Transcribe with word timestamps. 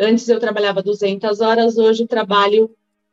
Antes 0.00 0.28
eu 0.28 0.38
trabalhava 0.38 0.82
200 0.82 1.40
horas, 1.40 1.76
hoje 1.76 2.06
trabalho 2.06 2.70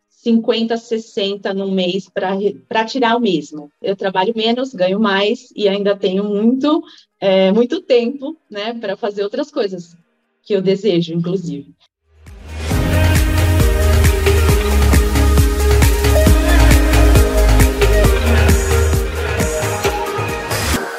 50, 0.08 0.78
60 0.78 1.54
no 1.54 1.72
mês 1.72 2.10
para 2.10 2.86
tirar 2.86 3.16
o 3.16 3.20
mesmo. 3.20 3.72
Eu 3.82 3.96
trabalho 3.96 4.34
menos, 4.36 4.74
ganho 4.74 5.00
mais 5.00 5.52
e 5.56 5.68
ainda 5.68 5.96
tenho 5.96 6.24
muito, 6.24 6.84
é, 7.20 7.52
muito 7.52 7.82
tempo 7.82 8.38
né, 8.50 8.74
para 8.74 8.96
fazer 8.96 9.24
outras 9.24 9.52
coisas 9.52 9.96
que 10.44 10.54
eu 10.54 10.62
desejo, 10.62 11.14
inclusive. 11.14 11.74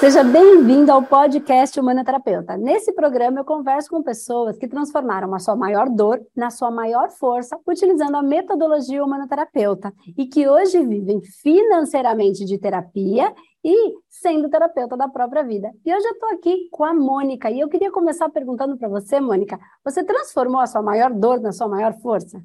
Seja 0.06 0.22
bem-vindo 0.22 0.92
ao 0.92 1.02
podcast 1.02 1.80
Humana 1.80 2.04
Terapeuta. 2.04 2.56
Nesse 2.56 2.92
programa 2.92 3.40
eu 3.40 3.44
converso 3.44 3.90
com 3.90 4.04
pessoas 4.04 4.56
que 4.56 4.68
transformaram 4.68 5.34
a 5.34 5.40
sua 5.40 5.56
maior 5.56 5.90
dor 5.90 6.24
na 6.36 6.48
sua 6.48 6.70
maior 6.70 7.10
força, 7.10 7.58
utilizando 7.66 8.14
a 8.14 8.22
metodologia 8.22 9.02
Humana 9.02 9.26
Terapeuta 9.26 9.92
e 10.16 10.26
que 10.26 10.48
hoje 10.48 10.78
vivem 10.86 11.20
financeiramente 11.42 12.44
de 12.44 12.56
terapia 12.56 13.34
e 13.64 13.94
sendo 14.08 14.48
terapeuta 14.48 14.96
da 14.96 15.08
própria 15.08 15.42
vida. 15.42 15.72
E 15.84 15.92
hoje 15.92 16.06
eu 16.06 16.12
estou 16.12 16.28
aqui 16.28 16.68
com 16.70 16.84
a 16.84 16.94
Mônica 16.94 17.50
e 17.50 17.58
eu 17.58 17.68
queria 17.68 17.90
começar 17.90 18.28
perguntando 18.28 18.78
para 18.78 18.88
você, 18.88 19.18
Mônica, 19.18 19.58
você 19.84 20.04
transformou 20.04 20.60
a 20.60 20.68
sua 20.68 20.82
maior 20.82 21.12
dor 21.12 21.40
na 21.40 21.50
sua 21.50 21.66
maior 21.66 21.92
força? 21.94 22.40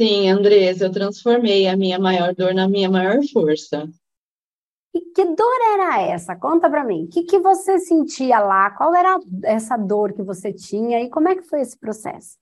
Sim, 0.00 0.30
Andresa, 0.30 0.86
eu 0.86 0.90
transformei 0.92 1.68
a 1.68 1.76
minha 1.76 1.98
maior 1.98 2.34
dor 2.34 2.54
na 2.54 2.66
minha 2.66 2.88
maior 2.88 3.18
força. 3.30 3.86
E 4.94 5.00
que 5.00 5.24
dor 5.24 5.58
era 5.74 6.02
essa? 6.02 6.36
Conta 6.36 6.68
para 6.68 6.84
mim. 6.84 7.04
O 7.04 7.08
que, 7.08 7.22
que 7.22 7.38
você 7.38 7.78
sentia 7.78 8.38
lá? 8.40 8.70
Qual 8.70 8.94
era 8.94 9.18
essa 9.44 9.76
dor 9.76 10.12
que 10.12 10.22
você 10.22 10.52
tinha 10.52 11.00
e 11.00 11.08
como 11.08 11.28
é 11.28 11.36
que 11.36 11.42
foi 11.42 11.60
esse 11.60 11.78
processo? 11.78 12.36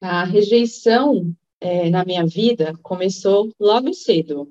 A 0.00 0.24
rejeição 0.24 1.34
é, 1.60 1.90
na 1.90 2.04
minha 2.04 2.24
vida 2.24 2.72
começou 2.82 3.52
logo 3.60 3.92
cedo. 3.92 4.48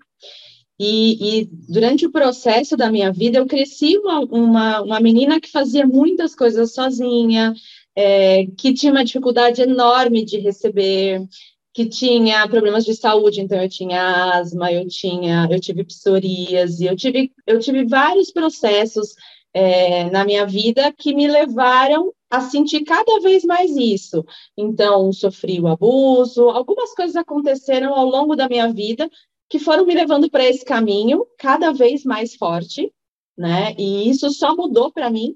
E, 0.79 1.41
e, 1.41 1.49
durante 1.67 2.05
o 2.05 2.11
processo 2.11 2.77
da 2.77 2.91
minha 2.91 3.11
vida, 3.11 3.39
eu 3.39 3.47
cresci 3.47 3.97
uma, 3.97 4.19
uma, 4.19 4.81
uma 4.81 4.99
menina 4.99 5.41
que 5.41 5.49
fazia 5.49 5.87
muitas 5.87 6.35
coisas 6.35 6.71
sozinha, 6.71 7.55
é, 7.95 8.45
que 8.57 8.73
tinha 8.75 8.91
uma 8.91 9.03
dificuldade 9.03 9.61
enorme 9.61 10.23
de 10.23 10.37
receber, 10.37 11.19
que 11.77 11.85
tinha 11.85 12.47
problemas 12.47 12.83
de 12.83 12.95
saúde, 12.95 13.39
então 13.39 13.61
eu 13.61 13.69
tinha 13.69 14.33
asma, 14.33 14.71
eu 14.71 14.87
tinha, 14.87 15.47
eu 15.47 15.59
tive 15.59 15.83
psoríase, 15.83 16.87
eu 16.87 16.95
tive, 16.95 17.31
eu 17.45 17.59
tive 17.59 17.85
vários 17.85 18.31
processos 18.31 19.13
é, 19.53 20.09
na 20.09 20.25
minha 20.25 20.43
vida 20.43 20.91
que 20.91 21.13
me 21.13 21.27
levaram 21.27 22.11
a 22.31 22.41
sentir 22.41 22.83
cada 22.83 23.19
vez 23.19 23.45
mais 23.45 23.77
isso. 23.77 24.25
Então, 24.57 25.13
sofri 25.13 25.61
o 25.61 25.67
abuso, 25.67 26.49
algumas 26.49 26.95
coisas 26.95 27.15
aconteceram 27.15 27.93
ao 27.93 28.07
longo 28.07 28.35
da 28.35 28.49
minha 28.49 28.73
vida 28.73 29.07
que 29.47 29.59
foram 29.59 29.85
me 29.85 29.93
levando 29.93 30.31
para 30.31 30.45
esse 30.45 30.65
caminho 30.65 31.27
cada 31.37 31.71
vez 31.71 32.03
mais 32.03 32.33
forte, 32.33 32.91
né? 33.37 33.75
E 33.77 34.09
isso 34.09 34.31
só 34.31 34.55
mudou 34.55 34.91
para 34.91 35.11
mim 35.11 35.35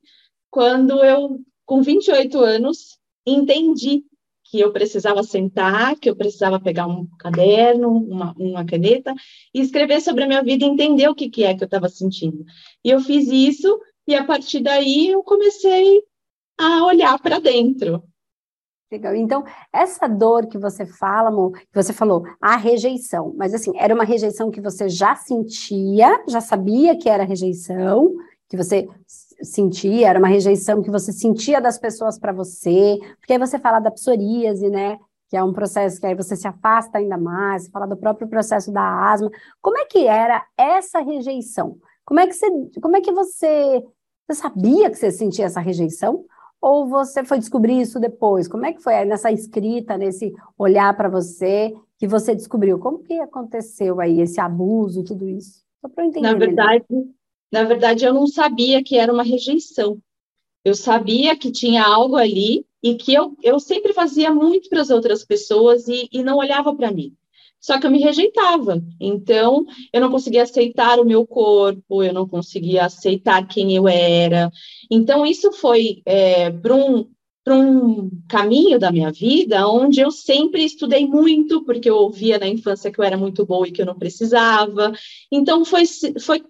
quando 0.49 1.05
eu, 1.05 1.39
com 1.67 1.83
28 1.83 2.39
anos, 2.39 2.97
entendi 3.27 4.05
que 4.51 4.59
eu 4.59 4.73
precisava 4.73 5.23
sentar, 5.23 5.95
que 5.95 6.09
eu 6.09 6.15
precisava 6.15 6.59
pegar 6.59 6.85
um 6.85 7.07
caderno, 7.17 7.89
uma, 7.89 8.35
uma 8.37 8.65
caneta 8.65 9.15
e 9.53 9.61
escrever 9.61 10.01
sobre 10.01 10.25
a 10.25 10.27
minha 10.27 10.43
vida 10.43 10.65
e 10.65 10.67
entender 10.67 11.07
o 11.07 11.15
que, 11.15 11.29
que 11.29 11.45
é 11.45 11.55
que 11.55 11.63
eu 11.63 11.67
estava 11.67 11.87
sentindo. 11.87 12.43
E 12.83 12.89
eu 12.89 12.99
fiz 12.99 13.29
isso 13.29 13.79
e 14.05 14.13
a 14.13 14.25
partir 14.25 14.59
daí 14.59 15.07
eu 15.07 15.23
comecei 15.23 16.03
a 16.59 16.83
olhar 16.83 17.17
para 17.19 17.39
dentro. 17.39 18.03
Legal. 18.91 19.15
Então, 19.15 19.45
essa 19.71 20.05
dor 20.05 20.47
que 20.47 20.57
você 20.57 20.85
fala, 20.85 21.29
amor, 21.29 21.53
que 21.53 21.73
você 21.73 21.93
falou, 21.93 22.25
a 22.41 22.57
rejeição, 22.57 23.33
mas 23.37 23.53
assim, 23.53 23.71
era 23.77 23.95
uma 23.95 24.03
rejeição 24.03 24.51
que 24.51 24.59
você 24.59 24.89
já 24.89 25.15
sentia, 25.15 26.21
já 26.27 26.41
sabia 26.41 26.97
que 26.97 27.07
era 27.07 27.23
rejeição, 27.23 28.13
que 28.49 28.57
você 28.57 28.85
sentia, 29.43 30.09
era 30.09 30.19
uma 30.19 30.27
rejeição 30.27 30.81
que 30.81 30.91
você 30.91 31.11
sentia 31.11 31.61
das 31.61 31.77
pessoas 31.77 32.17
para 32.17 32.31
você, 32.31 32.99
porque 33.19 33.33
aí 33.33 33.39
você 33.39 33.59
fala 33.59 33.79
da 33.79 33.91
psoríase, 33.91 34.69
né? 34.69 34.97
Que 35.29 35.37
é 35.37 35.43
um 35.43 35.53
processo 35.53 35.99
que 35.99 36.05
aí 36.05 36.15
você 36.15 36.35
se 36.35 36.47
afasta 36.47 36.97
ainda 36.97 37.17
mais, 37.17 37.67
fala 37.69 37.85
do 37.85 37.97
próprio 37.97 38.27
processo 38.27 38.71
da 38.71 39.11
asma. 39.11 39.29
Como 39.61 39.77
é 39.77 39.85
que 39.85 40.07
era 40.07 40.43
essa 40.57 40.99
rejeição? 40.99 41.77
Como 42.05 42.19
é 42.19 42.27
que 42.27 42.33
você, 42.33 42.47
como 42.81 42.97
é 42.97 43.01
que 43.01 43.11
você, 43.11 43.83
você 44.27 44.41
sabia 44.41 44.89
que 44.89 44.97
você 44.97 45.11
sentia 45.11 45.45
essa 45.45 45.61
rejeição? 45.61 46.25
Ou 46.59 46.87
você 46.87 47.23
foi 47.23 47.39
descobrir 47.39 47.81
isso 47.81 47.99
depois? 47.99 48.47
Como 48.47 48.65
é 48.65 48.73
que 48.73 48.83
foi 48.83 48.93
aí 48.93 49.05
nessa 49.05 49.31
escrita, 49.31 49.97
nesse 49.97 50.33
olhar 50.57 50.95
para 50.95 51.09
você, 51.09 51.73
que 51.97 52.07
você 52.07 52.35
descobriu? 52.35 52.77
Como 52.77 52.99
que 52.99 53.19
aconteceu 53.19 53.99
aí 53.99 54.21
esse 54.21 54.39
abuso, 54.39 55.03
tudo 55.03 55.27
isso? 55.27 55.63
Só 55.81 55.89
para 55.89 56.03
eu 56.03 56.09
entender. 56.09 56.31
Na 56.31 56.37
verdade, 56.37 56.85
melhor. 56.89 57.07
Na 57.51 57.63
verdade, 57.63 58.05
eu 58.05 58.13
não 58.13 58.27
sabia 58.27 58.83
que 58.83 58.97
era 58.97 59.11
uma 59.11 59.23
rejeição. 59.23 59.99
Eu 60.63 60.75
sabia 60.75 61.35
que 61.35 61.51
tinha 61.51 61.83
algo 61.83 62.15
ali 62.15 62.65
e 62.83 62.95
que 62.95 63.13
eu, 63.13 63.35
eu 63.43 63.59
sempre 63.59 63.93
fazia 63.93 64.33
muito 64.33 64.69
para 64.69 64.81
as 64.81 64.89
outras 64.89 65.25
pessoas 65.25 65.87
e, 65.87 66.07
e 66.11 66.23
não 66.23 66.37
olhava 66.37 66.75
para 66.75 66.91
mim. 66.91 67.15
Só 67.59 67.79
que 67.79 67.85
eu 67.85 67.91
me 67.91 67.99
rejeitava. 67.99 68.81
Então, 68.99 69.65
eu 69.93 70.01
não 70.01 70.09
conseguia 70.09 70.43
aceitar 70.43 70.99
o 70.99 71.05
meu 71.05 71.27
corpo, 71.27 72.01
eu 72.03 72.11
não 72.11 72.27
conseguia 72.27 72.85
aceitar 72.85 73.47
quem 73.47 73.75
eu 73.75 73.87
era. 73.87 74.51
Então, 74.89 75.25
isso 75.25 75.51
foi 75.51 76.01
é, 76.05 76.49
para 76.49 76.75
um, 76.75 77.07
um 77.47 78.09
caminho 78.27 78.79
da 78.79 78.91
minha 78.91 79.11
vida 79.11 79.67
onde 79.67 80.01
eu 80.01 80.09
sempre 80.09 80.65
estudei 80.65 81.05
muito, 81.05 81.63
porque 81.63 81.87
eu 81.87 81.97
ouvia 81.97 82.39
na 82.39 82.47
infância 82.47 82.91
que 82.91 82.99
eu 82.99 83.05
era 83.05 83.17
muito 83.17 83.45
boa 83.45 83.67
e 83.67 83.71
que 83.71 83.81
eu 83.83 83.85
não 83.85 83.97
precisava. 83.97 84.91
Então, 85.31 85.63
foi, 85.63 85.83
foi 86.19 86.43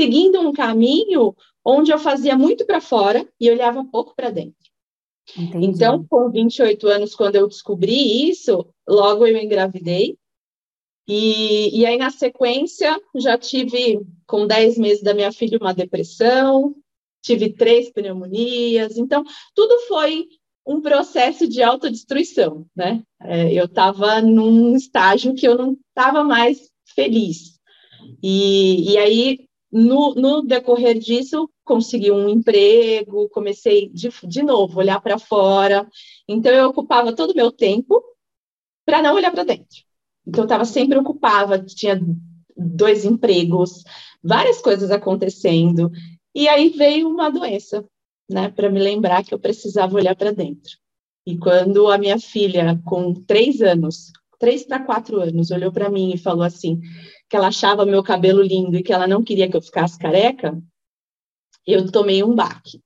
seguindo 0.00 0.40
um 0.40 0.50
caminho 0.50 1.36
onde 1.62 1.90
eu 1.90 1.98
fazia 1.98 2.34
muito 2.36 2.64
para 2.64 2.80
fora 2.80 3.28
e 3.38 3.50
olhava 3.50 3.84
pouco 3.84 4.14
para 4.16 4.30
dentro. 4.30 4.56
Entendi. 5.36 5.66
Então, 5.66 6.06
com 6.08 6.30
28 6.30 6.88
anos, 6.88 7.14
quando 7.14 7.36
eu 7.36 7.46
descobri 7.46 8.30
isso, 8.30 8.66
logo 8.88 9.26
eu 9.26 9.36
engravidei. 9.36 10.16
E, 11.06 11.78
e 11.78 11.84
aí, 11.84 11.98
na 11.98 12.08
sequência, 12.08 12.98
já 13.14 13.36
tive, 13.36 14.00
com 14.26 14.46
10 14.46 14.78
meses 14.78 15.02
da 15.02 15.12
minha 15.12 15.30
filha, 15.32 15.58
uma 15.60 15.74
depressão, 15.74 16.74
tive 17.22 17.52
três 17.52 17.92
pneumonias. 17.92 18.96
Então, 18.96 19.22
tudo 19.54 19.80
foi 19.80 20.28
um 20.66 20.80
processo 20.80 21.46
de 21.46 21.62
autodestruição, 21.62 22.64
né? 22.74 23.02
É, 23.20 23.52
eu 23.52 23.66
estava 23.66 24.22
num 24.22 24.74
estágio 24.74 25.34
que 25.34 25.46
eu 25.46 25.58
não 25.58 25.76
estava 25.90 26.24
mais 26.24 26.70
feliz. 26.94 27.60
E, 28.22 28.92
e 28.92 28.98
aí, 28.98 29.49
no, 29.72 30.14
no 30.14 30.42
decorrer 30.42 30.98
disso, 30.98 31.48
consegui 31.64 32.10
um 32.10 32.28
emprego, 32.28 33.28
comecei 33.28 33.88
de, 33.90 34.10
de 34.24 34.42
novo 34.42 34.78
olhar 34.78 35.00
para 35.00 35.18
fora. 35.18 35.88
Então, 36.28 36.52
eu 36.52 36.68
ocupava 36.68 37.14
todo 37.14 37.30
o 37.30 37.36
meu 37.36 37.52
tempo 37.52 38.02
para 38.84 39.00
não 39.00 39.14
olhar 39.14 39.30
para 39.30 39.44
dentro. 39.44 39.84
Então, 40.26 40.42
eu 40.42 40.46
estava 40.46 40.64
sempre 40.64 40.98
ocupada, 40.98 41.64
tinha 41.64 42.00
dois 42.56 43.04
empregos, 43.04 43.84
várias 44.22 44.60
coisas 44.60 44.90
acontecendo. 44.90 45.90
E 46.34 46.48
aí 46.48 46.70
veio 46.70 47.08
uma 47.08 47.30
doença, 47.30 47.84
né, 48.28 48.48
para 48.50 48.70
me 48.70 48.80
lembrar 48.80 49.24
que 49.24 49.32
eu 49.32 49.38
precisava 49.38 49.96
olhar 49.96 50.16
para 50.16 50.32
dentro. 50.32 50.78
E 51.26 51.38
quando 51.38 51.88
a 51.88 51.98
minha 51.98 52.18
filha, 52.18 52.80
com 52.84 53.14
três 53.14 53.60
anos, 53.60 54.12
três 54.38 54.64
para 54.64 54.84
quatro 54.84 55.20
anos, 55.20 55.50
olhou 55.50 55.70
para 55.70 55.90
mim 55.90 56.12
e 56.14 56.18
falou 56.18 56.42
assim: 56.42 56.80
que 57.30 57.36
ela 57.36 57.46
achava 57.46 57.86
meu 57.86 58.02
cabelo 58.02 58.42
lindo 58.42 58.76
e 58.76 58.82
que 58.82 58.92
ela 58.92 59.06
não 59.06 59.22
queria 59.22 59.48
que 59.48 59.56
eu 59.56 59.62
ficasse 59.62 59.96
careca, 59.96 60.60
eu 61.64 61.90
tomei 61.90 62.24
um 62.24 62.34
baque, 62.34 62.82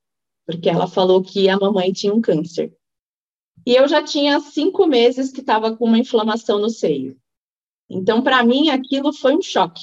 porque 0.46 0.68
ela 0.68 0.86
falou 0.86 1.22
que 1.22 1.48
a 1.48 1.58
mamãe 1.58 1.90
tinha 1.92 2.12
um 2.12 2.20
câncer. 2.20 2.76
E 3.66 3.74
eu 3.74 3.88
já 3.88 4.02
tinha 4.02 4.38
cinco 4.40 4.86
meses 4.86 5.32
que 5.32 5.40
estava 5.40 5.74
com 5.74 5.86
uma 5.86 5.98
inflamação 5.98 6.58
no 6.58 6.68
seio. 6.68 7.16
Então, 7.88 8.22
para 8.22 8.44
mim, 8.44 8.68
aquilo 8.68 9.14
foi 9.14 9.34
um 9.34 9.40
choque. 9.40 9.80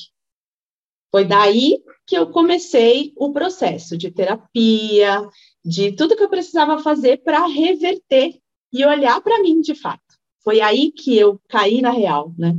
Foi 1.09 1.25
daí 1.25 1.83
que 2.05 2.15
eu 2.15 2.29
comecei 2.29 3.13
o 3.17 3.33
processo 3.33 3.97
de 3.97 4.11
terapia, 4.11 5.27
de 5.65 5.91
tudo 5.93 6.15
que 6.15 6.23
eu 6.23 6.29
precisava 6.29 6.77
fazer 6.83 7.23
para 7.23 7.47
reverter 7.47 8.39
e 8.71 8.85
olhar 8.85 9.19
para 9.21 9.41
mim 9.41 9.59
de 9.59 9.73
fato. 9.73 10.03
Foi 10.43 10.61
aí 10.61 10.91
que 10.91 11.17
eu 11.17 11.41
caí 11.49 11.81
na 11.81 11.89
real, 11.89 12.31
né? 12.37 12.55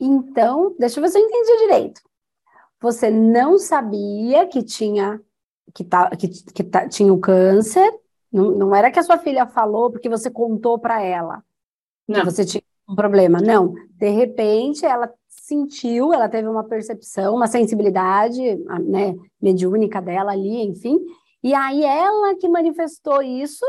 Então, 0.00 0.74
deixa 0.78 0.98
eu 0.98 1.02
ver 1.02 1.10
se 1.10 1.18
eu 1.18 1.24
entendi 1.24 1.58
direito. 1.58 2.00
Você 2.80 3.10
não 3.10 3.58
sabia 3.58 4.46
que 4.46 4.62
tinha 4.62 5.20
que, 5.74 5.84
tá, 5.84 6.10
que, 6.16 6.28
que 6.28 6.64
tá, 6.64 6.88
tinha 6.88 7.12
o 7.12 7.18
câncer, 7.18 7.92
não, 8.32 8.50
não 8.52 8.74
era 8.74 8.90
que 8.90 8.98
a 8.98 9.02
sua 9.02 9.18
filha 9.18 9.46
falou 9.46 9.90
porque 9.90 10.08
você 10.08 10.30
contou 10.30 10.78
para 10.78 11.02
ela 11.02 11.42
não. 12.06 12.20
que 12.20 12.24
você 12.24 12.44
tinha 12.44 12.62
um 12.88 12.94
problema. 12.94 13.40
Não, 13.40 13.74
de 13.96 14.08
repente 14.08 14.84
ela 14.86 15.12
sentiu, 15.28 16.12
ela 16.12 16.28
teve 16.28 16.48
uma 16.48 16.64
percepção, 16.64 17.34
uma 17.34 17.46
sensibilidade, 17.46 18.56
né, 18.86 19.14
mediúnica 19.40 20.00
dela 20.00 20.32
ali, 20.32 20.62
enfim, 20.62 20.98
e 21.42 21.54
aí 21.54 21.84
ela 21.84 22.34
que 22.36 22.48
manifestou 22.48 23.22
isso 23.22 23.64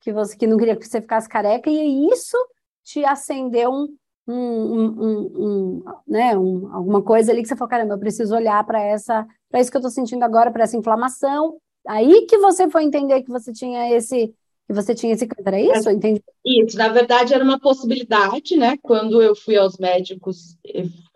que 0.00 0.12
você 0.12 0.36
que 0.36 0.46
não 0.46 0.58
queria 0.58 0.76
que 0.76 0.86
você 0.86 1.00
ficasse 1.00 1.26
careca, 1.26 1.70
e 1.70 2.08
isso 2.10 2.36
te 2.82 3.02
acendeu 3.06 3.70
um, 3.70 3.88
um, 4.26 4.34
um, 4.34 5.20
um, 5.36 5.84
né, 6.06 6.36
um, 6.36 6.72
alguma 6.72 7.02
coisa 7.02 7.30
ali 7.30 7.42
que 7.42 7.48
você 7.48 7.56
falou, 7.56 7.70
caramba, 7.70 7.94
eu 7.94 7.98
preciso 7.98 8.34
olhar 8.34 8.64
para 8.64 8.80
essa, 8.82 9.26
para 9.50 9.60
isso 9.60 9.70
que 9.70 9.76
eu 9.76 9.80
estou 9.80 9.90
sentindo 9.90 10.22
agora, 10.22 10.50
para 10.50 10.64
essa 10.64 10.76
inflamação. 10.76 11.56
Aí 11.86 12.26
que 12.26 12.38
você 12.38 12.68
foi 12.70 12.84
entender 12.84 13.22
que 13.22 13.30
você 13.30 13.52
tinha 13.52 13.94
esse 13.94 14.34
que 14.66 14.72
você 14.72 14.94
tinha 14.94 15.12
esse 15.12 15.26
câncer, 15.26 15.52
é 15.52 15.60
isso? 15.60 15.90
Entendi. 15.90 16.22
Isso, 16.44 16.78
na 16.78 16.88
verdade 16.88 17.34
era 17.34 17.44
uma 17.44 17.60
possibilidade, 17.60 18.56
né? 18.56 18.78
Quando 18.80 19.20
eu 19.20 19.36
fui 19.36 19.58
aos 19.58 19.76
médicos, 19.76 20.56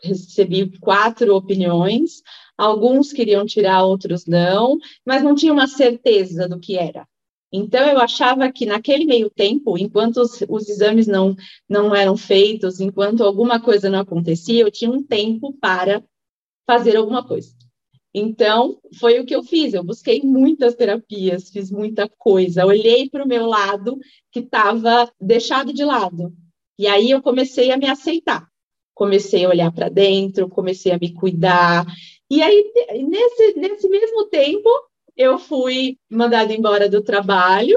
recebi 0.02 0.78
quatro 0.78 1.34
opiniões, 1.34 2.22
alguns 2.58 3.10
queriam 3.10 3.46
tirar, 3.46 3.84
outros 3.84 4.26
não, 4.26 4.76
mas 5.02 5.22
não 5.22 5.34
tinha 5.34 5.52
uma 5.52 5.66
certeza 5.66 6.46
do 6.46 6.60
que 6.60 6.76
era. 6.76 7.06
Então, 7.52 7.86
eu 7.86 7.98
achava 7.98 8.50
que 8.52 8.66
naquele 8.66 9.04
meio 9.04 9.30
tempo, 9.30 9.78
enquanto 9.78 10.18
os, 10.18 10.44
os, 10.48 10.68
exames 10.68 11.06
não, 11.06 11.34
não 11.68 11.94
eram 11.94 12.16
feitos, 12.16 12.78
enquanto 12.78 13.24
alguma 13.24 13.60
coisa 13.60 13.88
não 13.88 14.00
acontecia, 14.00 14.62
eu 14.62 14.70
tinha 14.70 14.90
um 14.90 15.02
tempo 15.02 15.54
para 15.54 16.04
fazer 16.66 16.96
alguma 16.96 17.26
coisa. 17.26 17.56
Então, 18.12 18.78
foi 18.98 19.20
o 19.20 19.24
que 19.24 19.34
eu 19.34 19.42
fiz. 19.42 19.72
Eu 19.72 19.84
busquei 19.84 20.20
muitas 20.22 20.74
terapias, 20.74 21.50
fiz 21.50 21.70
muita 21.70 22.08
coisa. 22.08 22.66
Olhei 22.66 23.08
para 23.08 23.24
o 23.24 23.28
meu 23.28 23.46
lado 23.46 23.98
que 24.30 24.40
estava 24.40 25.10
deixado 25.20 25.72
de 25.72 25.84
lado. 25.84 26.34
E 26.78 26.86
aí 26.86 27.10
eu 27.10 27.22
comecei 27.22 27.70
a 27.70 27.76
me 27.76 27.88
aceitar. 27.88 28.46
Comecei 28.94 29.44
a 29.44 29.48
olhar 29.48 29.72
para 29.72 29.88
dentro, 29.88 30.48
comecei 30.48 30.92
a 30.92 30.98
me 30.98 31.14
cuidar. 31.14 31.86
E 32.30 32.42
aí, 32.42 32.72
nesse, 33.08 33.54
nesse 33.58 33.88
mesmo 33.88 34.26
tempo, 34.26 34.68
eu 35.18 35.36
fui 35.38 35.98
mandada 36.08 36.54
embora 36.54 36.88
do 36.88 37.02
trabalho 37.02 37.76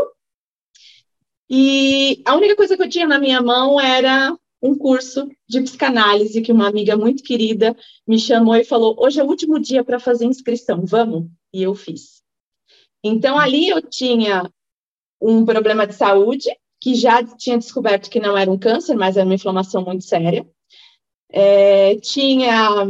e 1.49 2.21
a 2.23 2.35
única 2.35 2.55
coisa 2.55 2.77
que 2.77 2.83
eu 2.83 2.89
tinha 2.89 3.07
na 3.07 3.19
minha 3.19 3.41
mão 3.41 3.81
era 3.81 4.37
um 4.61 4.77
curso 4.77 5.27
de 5.49 5.59
psicanálise 5.61 6.41
que 6.41 6.51
uma 6.51 6.67
amiga 6.67 6.95
muito 6.95 7.23
querida 7.23 7.75
me 8.07 8.19
chamou 8.19 8.55
e 8.55 8.63
falou: 8.63 8.95
hoje 8.99 9.19
é 9.19 9.23
o 9.23 9.27
último 9.27 9.59
dia 9.59 9.83
para 9.83 9.99
fazer 9.99 10.25
inscrição, 10.25 10.85
vamos? 10.85 11.27
E 11.51 11.63
eu 11.63 11.73
fiz. 11.73 12.21
Então 13.03 13.39
ali 13.39 13.69
eu 13.69 13.81
tinha 13.81 14.49
um 15.19 15.43
problema 15.43 15.87
de 15.87 15.95
saúde 15.95 16.47
que 16.79 16.93
já 16.93 17.23
tinha 17.23 17.57
descoberto 17.57 18.09
que 18.09 18.19
não 18.19 18.37
era 18.37 18.49
um 18.49 18.57
câncer, 18.57 18.95
mas 18.95 19.17
era 19.17 19.25
uma 19.25 19.35
inflamação 19.35 19.83
muito 19.83 20.03
séria. 20.03 20.47
É, 21.29 21.95
tinha 21.97 22.85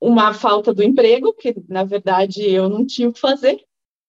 uma 0.00 0.34
falta 0.34 0.74
do 0.74 0.82
emprego, 0.82 1.32
que 1.32 1.54
na 1.68 1.84
verdade 1.84 2.42
eu 2.42 2.68
não 2.68 2.84
tinha 2.84 3.08
o 3.08 3.12
que 3.12 3.20
fazer, 3.20 3.64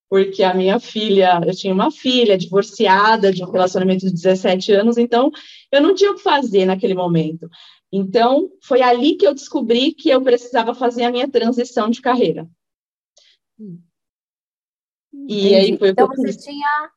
porque 0.10 0.44
a 0.44 0.54
minha 0.54 0.80
filha, 0.80 1.42
eu 1.46 1.54
tinha 1.54 1.74
uma 1.74 1.92
filha 1.92 2.38
divorciada 2.38 3.32
de 3.32 3.44
um 3.44 3.52
relacionamento 3.52 4.06
de 4.06 4.14
17 4.14 4.72
anos, 4.72 4.98
então 4.98 5.32
eu 5.72 5.82
não 5.82 5.94
tinha 5.94 6.12
o 6.12 6.16
que 6.16 6.22
fazer 6.22 6.66
naquele 6.66 6.94
momento. 6.94 7.50
Então, 7.92 8.50
foi 8.62 8.82
ali 8.82 9.16
que 9.16 9.26
eu 9.26 9.34
descobri 9.34 9.94
que 9.94 10.10
eu 10.10 10.22
precisava 10.22 10.74
fazer 10.74 11.04
a 11.04 11.12
minha 11.12 11.30
transição 11.30 11.90
de 11.90 12.02
carreira. 12.02 12.48
E 15.28 15.56
aí 15.56 15.78
foi 15.78 15.90
então, 15.90 16.08
você 16.08 16.38
tinha, 16.38 16.92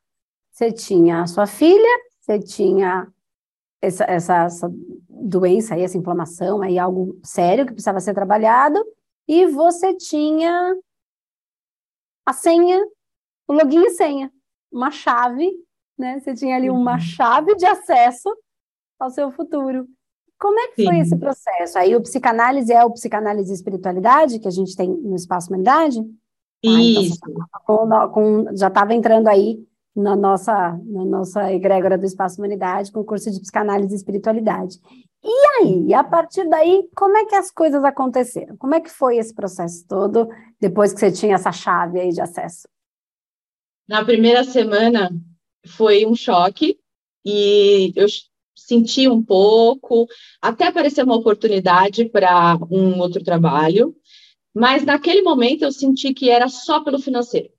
você 0.50 0.72
tinha 0.72 1.22
a 1.22 1.26
sua 1.26 1.46
filha, 1.46 1.98
você 2.20 2.38
tinha 2.38 3.08
essa, 3.80 4.04
essa, 4.04 4.44
essa 4.44 4.72
doença 5.08 5.74
aí, 5.74 5.82
essa 5.82 5.96
inflamação 5.96 6.60
aí, 6.60 6.78
algo 6.78 7.18
sério 7.24 7.66
que 7.66 7.72
precisava 7.72 8.00
ser 8.00 8.14
trabalhado, 8.14 8.84
e 9.26 9.46
você 9.46 9.96
tinha 9.96 10.76
a 12.26 12.32
senha 12.32 12.84
o 13.50 13.52
login 13.52 13.84
e 13.84 13.90
senha, 13.90 14.30
uma 14.70 14.92
chave, 14.92 15.50
né? 15.98 16.20
Você 16.20 16.34
tinha 16.34 16.54
ali 16.54 16.70
uma 16.70 16.92
uhum. 16.92 17.00
chave 17.00 17.56
de 17.56 17.66
acesso 17.66 18.32
ao 18.96 19.10
seu 19.10 19.32
futuro. 19.32 19.88
Como 20.38 20.58
é 20.58 20.68
que 20.68 20.82
Sim. 20.82 20.86
foi 20.86 20.98
esse 21.00 21.16
processo? 21.16 21.76
Aí 21.76 21.96
o 21.96 22.00
psicanálise 22.00 22.72
é 22.72 22.84
o 22.84 22.92
psicanálise 22.92 23.50
e 23.50 23.54
espiritualidade 23.54 24.38
que 24.38 24.46
a 24.46 24.52
gente 24.52 24.76
tem 24.76 24.88
no 24.88 25.16
Espaço 25.16 25.48
Humanidade? 25.48 26.00
Isso. 26.62 27.18
Ah, 27.24 27.30
então, 27.66 28.10
com, 28.10 28.10
com, 28.10 28.56
já 28.56 28.68
estava 28.68 28.94
entrando 28.94 29.26
aí 29.26 29.58
na 29.96 30.14
nossa, 30.14 30.80
na 30.84 31.04
nossa 31.04 31.52
egrégora 31.52 31.98
do 31.98 32.06
Espaço 32.06 32.38
Humanidade, 32.38 32.92
com 32.92 33.00
o 33.00 33.04
curso 33.04 33.32
de 33.32 33.40
psicanálise 33.40 33.92
e 33.92 33.96
espiritualidade. 33.96 34.78
E 35.24 35.46
aí, 35.58 35.92
a 35.92 36.04
partir 36.04 36.48
daí, 36.48 36.88
como 36.94 37.16
é 37.16 37.24
que 37.24 37.34
as 37.34 37.50
coisas 37.50 37.82
aconteceram? 37.82 38.56
Como 38.56 38.76
é 38.76 38.80
que 38.80 38.90
foi 38.90 39.16
esse 39.16 39.34
processo 39.34 39.84
todo, 39.88 40.28
depois 40.60 40.92
que 40.92 41.00
você 41.00 41.10
tinha 41.10 41.34
essa 41.34 41.50
chave 41.50 41.98
aí 41.98 42.10
de 42.10 42.20
acesso? 42.20 42.68
Na 43.90 44.04
primeira 44.04 44.44
semana 44.44 45.10
foi 45.66 46.06
um 46.06 46.14
choque 46.14 46.78
e 47.26 47.92
eu 47.96 48.06
senti 48.54 49.08
um 49.08 49.20
pouco, 49.20 50.06
até 50.40 50.68
apareceu 50.68 51.04
uma 51.04 51.16
oportunidade 51.16 52.04
para 52.04 52.56
um 52.70 53.00
outro 53.00 53.24
trabalho, 53.24 53.92
mas 54.54 54.84
naquele 54.84 55.22
momento 55.22 55.62
eu 55.62 55.72
senti 55.72 56.14
que 56.14 56.30
era 56.30 56.46
só 56.46 56.84
pelo 56.84 57.00
financeiro. 57.00 57.50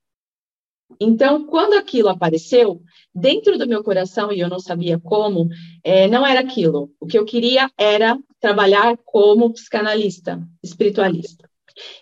Então, 1.02 1.46
quando 1.48 1.74
aquilo 1.74 2.08
apareceu, 2.08 2.82
dentro 3.14 3.58
do 3.58 3.68
meu 3.68 3.84
coração, 3.84 4.32
e 4.32 4.40
eu 4.40 4.48
não 4.48 4.60
sabia 4.60 4.98
como, 4.98 5.50
é, 5.84 6.08
não 6.08 6.26
era 6.26 6.40
aquilo. 6.40 6.94
O 6.98 7.08
que 7.08 7.20
eu 7.20 7.26
queria 7.26 7.70
era 7.78 8.18
trabalhar 8.40 8.96
como 9.04 9.52
psicanalista, 9.52 10.42
espiritualista. 10.64 11.51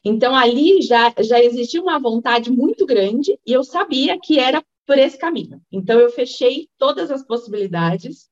Então, 0.04 0.36
ali 0.36 0.82
já, 0.82 1.14
já 1.20 1.42
existia 1.42 1.82
uma 1.82 2.00
vontade 2.00 2.52
muito 2.52 2.86
grande 2.86 3.40
e 3.46 3.54
eu 3.54 3.64
sabia 3.64 4.18
que 4.20 4.40
era 4.40 4.64
por 4.86 4.98
esse 4.98 5.18
caminho. 5.18 5.62
Então, 5.72 6.00
eu 6.00 6.10
fechei 6.10 6.68
todas 6.78 7.12
as 7.12 7.24
possibilidades 7.26 8.30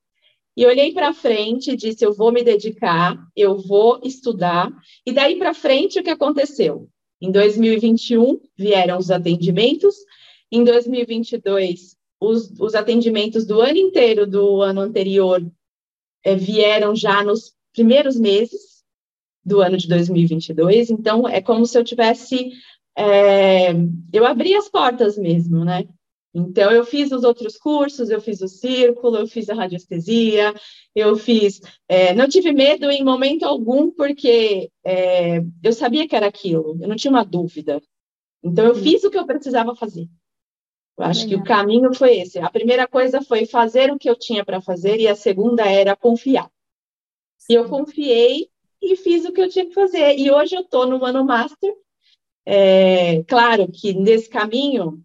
e 0.58 0.66
olhei 0.66 0.92
para 0.92 1.14
frente 1.14 1.72
e 1.72 1.78
disse: 1.78 2.04
eu 2.04 2.14
vou 2.14 2.32
me 2.32 2.44
dedicar, 2.44 3.16
eu 3.36 3.58
vou 3.58 4.02
estudar. 4.04 4.72
E 5.06 5.12
daí 5.12 5.38
para 5.38 5.54
frente, 5.54 6.00
o 6.00 6.04
que 6.04 6.10
aconteceu? 6.10 6.90
Em 7.22 7.32
2021, 7.32 8.40
vieram 8.58 8.98
os 8.98 9.12
atendimentos. 9.12 9.96
Em 10.52 10.64
2022, 10.64 11.96
os, 12.20 12.52
os 12.60 12.74
atendimentos 12.74 13.46
do 13.46 13.62
ano 13.62 13.78
inteiro 13.78 14.26
do 14.26 14.62
ano 14.62 14.82
anterior 14.82 15.46
é, 16.24 16.36
vieram 16.36 16.96
já 16.96 17.24
nos 17.24 17.54
primeiros 17.72 18.20
meses 18.20 18.77
do 19.48 19.62
ano 19.62 19.78
de 19.78 19.88
2022. 19.88 20.90
Então, 20.90 21.28
é 21.28 21.42
como 21.42 21.66
se 21.66 21.78
eu 21.78 21.84
tivesse. 21.84 22.52
É, 22.98 23.72
eu 24.12 24.26
abri 24.26 24.56
as 24.56 24.68
portas 24.68 25.18
mesmo, 25.18 25.64
né? 25.64 25.88
Então, 26.34 26.70
eu 26.72 26.86
fiz 26.86 27.12
os 27.12 27.24
outros 27.24 27.58
cursos, 27.58 28.10
eu 28.10 28.22
fiz 28.22 28.42
o 28.42 28.48
círculo, 28.48 29.18
eu 29.18 29.28
fiz 29.28 29.50
a 29.50 29.56
radiestesia, 29.56 30.54
eu 30.94 31.16
fiz. 31.16 31.60
É, 31.88 32.14
não 32.14 32.28
tive 32.28 32.52
medo 32.52 32.92
em 32.92 33.04
momento 33.04 33.44
algum, 33.44 33.90
porque 33.90 34.70
é, 34.86 35.42
eu 35.64 35.74
sabia 35.74 36.08
que 36.08 36.16
era 36.16 36.28
aquilo, 36.28 36.78
eu 36.82 36.88
não 36.88 36.96
tinha 36.96 37.12
uma 37.12 37.24
dúvida. 37.24 37.82
Então, 38.44 38.66
eu 38.66 38.76
fiz 38.76 39.04
o 39.04 39.10
que 39.10 39.18
eu 39.18 39.26
precisava 39.26 39.76
fazer. 39.76 40.08
Eu 40.98 41.06
acho 41.06 41.26
Legal. 41.26 41.38
que 41.38 41.44
o 41.44 41.48
caminho 41.56 41.94
foi 41.94 42.20
esse. 42.20 42.40
A 42.40 42.50
primeira 42.50 42.88
coisa 42.88 43.22
foi 43.22 43.46
fazer 43.46 43.92
o 43.92 43.98
que 43.98 44.10
eu 44.10 44.16
tinha 44.16 44.44
para 44.44 44.62
fazer, 44.62 45.00
e 45.00 45.08
a 45.08 45.16
segunda 45.16 45.66
era 45.66 45.96
confiar. 45.96 46.50
E 47.50 47.54
eu 47.54 47.70
confiei 47.70 48.50
e 48.94 48.96
fiz 48.96 49.26
o 49.26 49.32
que 49.32 49.42
eu 49.42 49.50
tinha 49.50 49.66
que 49.66 49.74
fazer. 49.74 50.18
E 50.18 50.32
hoje 50.32 50.56
eu 50.56 50.62
estou 50.62 50.88
no 50.88 51.04
ano 51.04 51.24
master. 51.24 51.74
É, 52.46 53.24
claro 53.24 53.70
que 53.72 53.94
nesse 53.94 54.30
caminho 54.30 55.04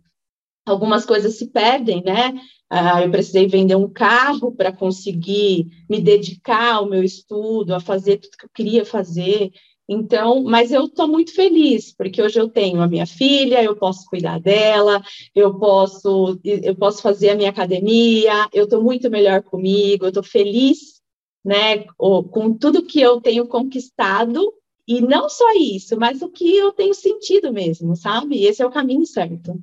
algumas 0.65 1.05
coisas 1.05 1.37
se 1.37 1.49
perdem, 1.49 2.03
né? 2.03 2.33
Ah, 2.71 3.03
eu 3.03 3.11
precisei 3.11 3.47
vender 3.47 3.77
um 3.77 3.93
carro 3.93 4.53
para 4.53 4.73
conseguir 4.73 5.67
me 5.91 6.01
dedicar 6.01 6.75
ao 6.75 6.89
meu 6.89 7.03
estudo, 7.03 7.75
a 7.75 7.81
fazer 7.81 8.19
tudo 8.19 8.37
que 8.37 8.45
eu 8.47 8.51
queria 8.55 8.85
fazer. 8.85 9.51
Então, 9.89 10.43
mas 10.45 10.73
eu 10.73 10.85
estou 10.85 11.09
muito 11.09 11.35
feliz, 11.35 11.93
porque 11.95 12.23
hoje 12.23 12.41
eu 12.41 12.49
tenho 12.49 12.81
a 12.81 12.89
minha 12.89 13.05
filha, 13.05 13.62
eu 13.62 13.77
posso 13.77 14.07
cuidar 14.07 14.41
dela, 14.41 15.03
eu 15.35 15.59
posso, 15.59 16.41
eu 16.45 16.75
posso 16.77 17.03
fazer 17.03 17.31
a 17.31 17.35
minha 17.35 17.51
academia, 17.51 18.49
eu 18.53 18.65
estou 18.65 18.83
muito 18.83 19.11
melhor 19.11 19.43
comigo, 19.43 20.05
eu 20.05 20.09
estou 20.09 20.23
feliz 20.23 21.01
né, 21.44 21.84
com 21.96 22.54
tudo 22.54 22.84
que 22.84 23.00
eu 23.00 23.20
tenho 23.20 23.46
conquistado, 23.46 24.52
e 24.87 25.00
não 25.00 25.28
só 25.28 25.52
isso, 25.52 25.99
mas 25.99 26.22
o 26.22 26.28
que 26.28 26.56
eu 26.56 26.72
tenho 26.72 26.94
sentido 26.94 27.52
mesmo, 27.52 27.94
sabe? 27.94 28.44
Esse 28.44 28.62
é 28.62 28.66
o 28.66 28.70
caminho 28.70 29.06
certo. 29.06 29.54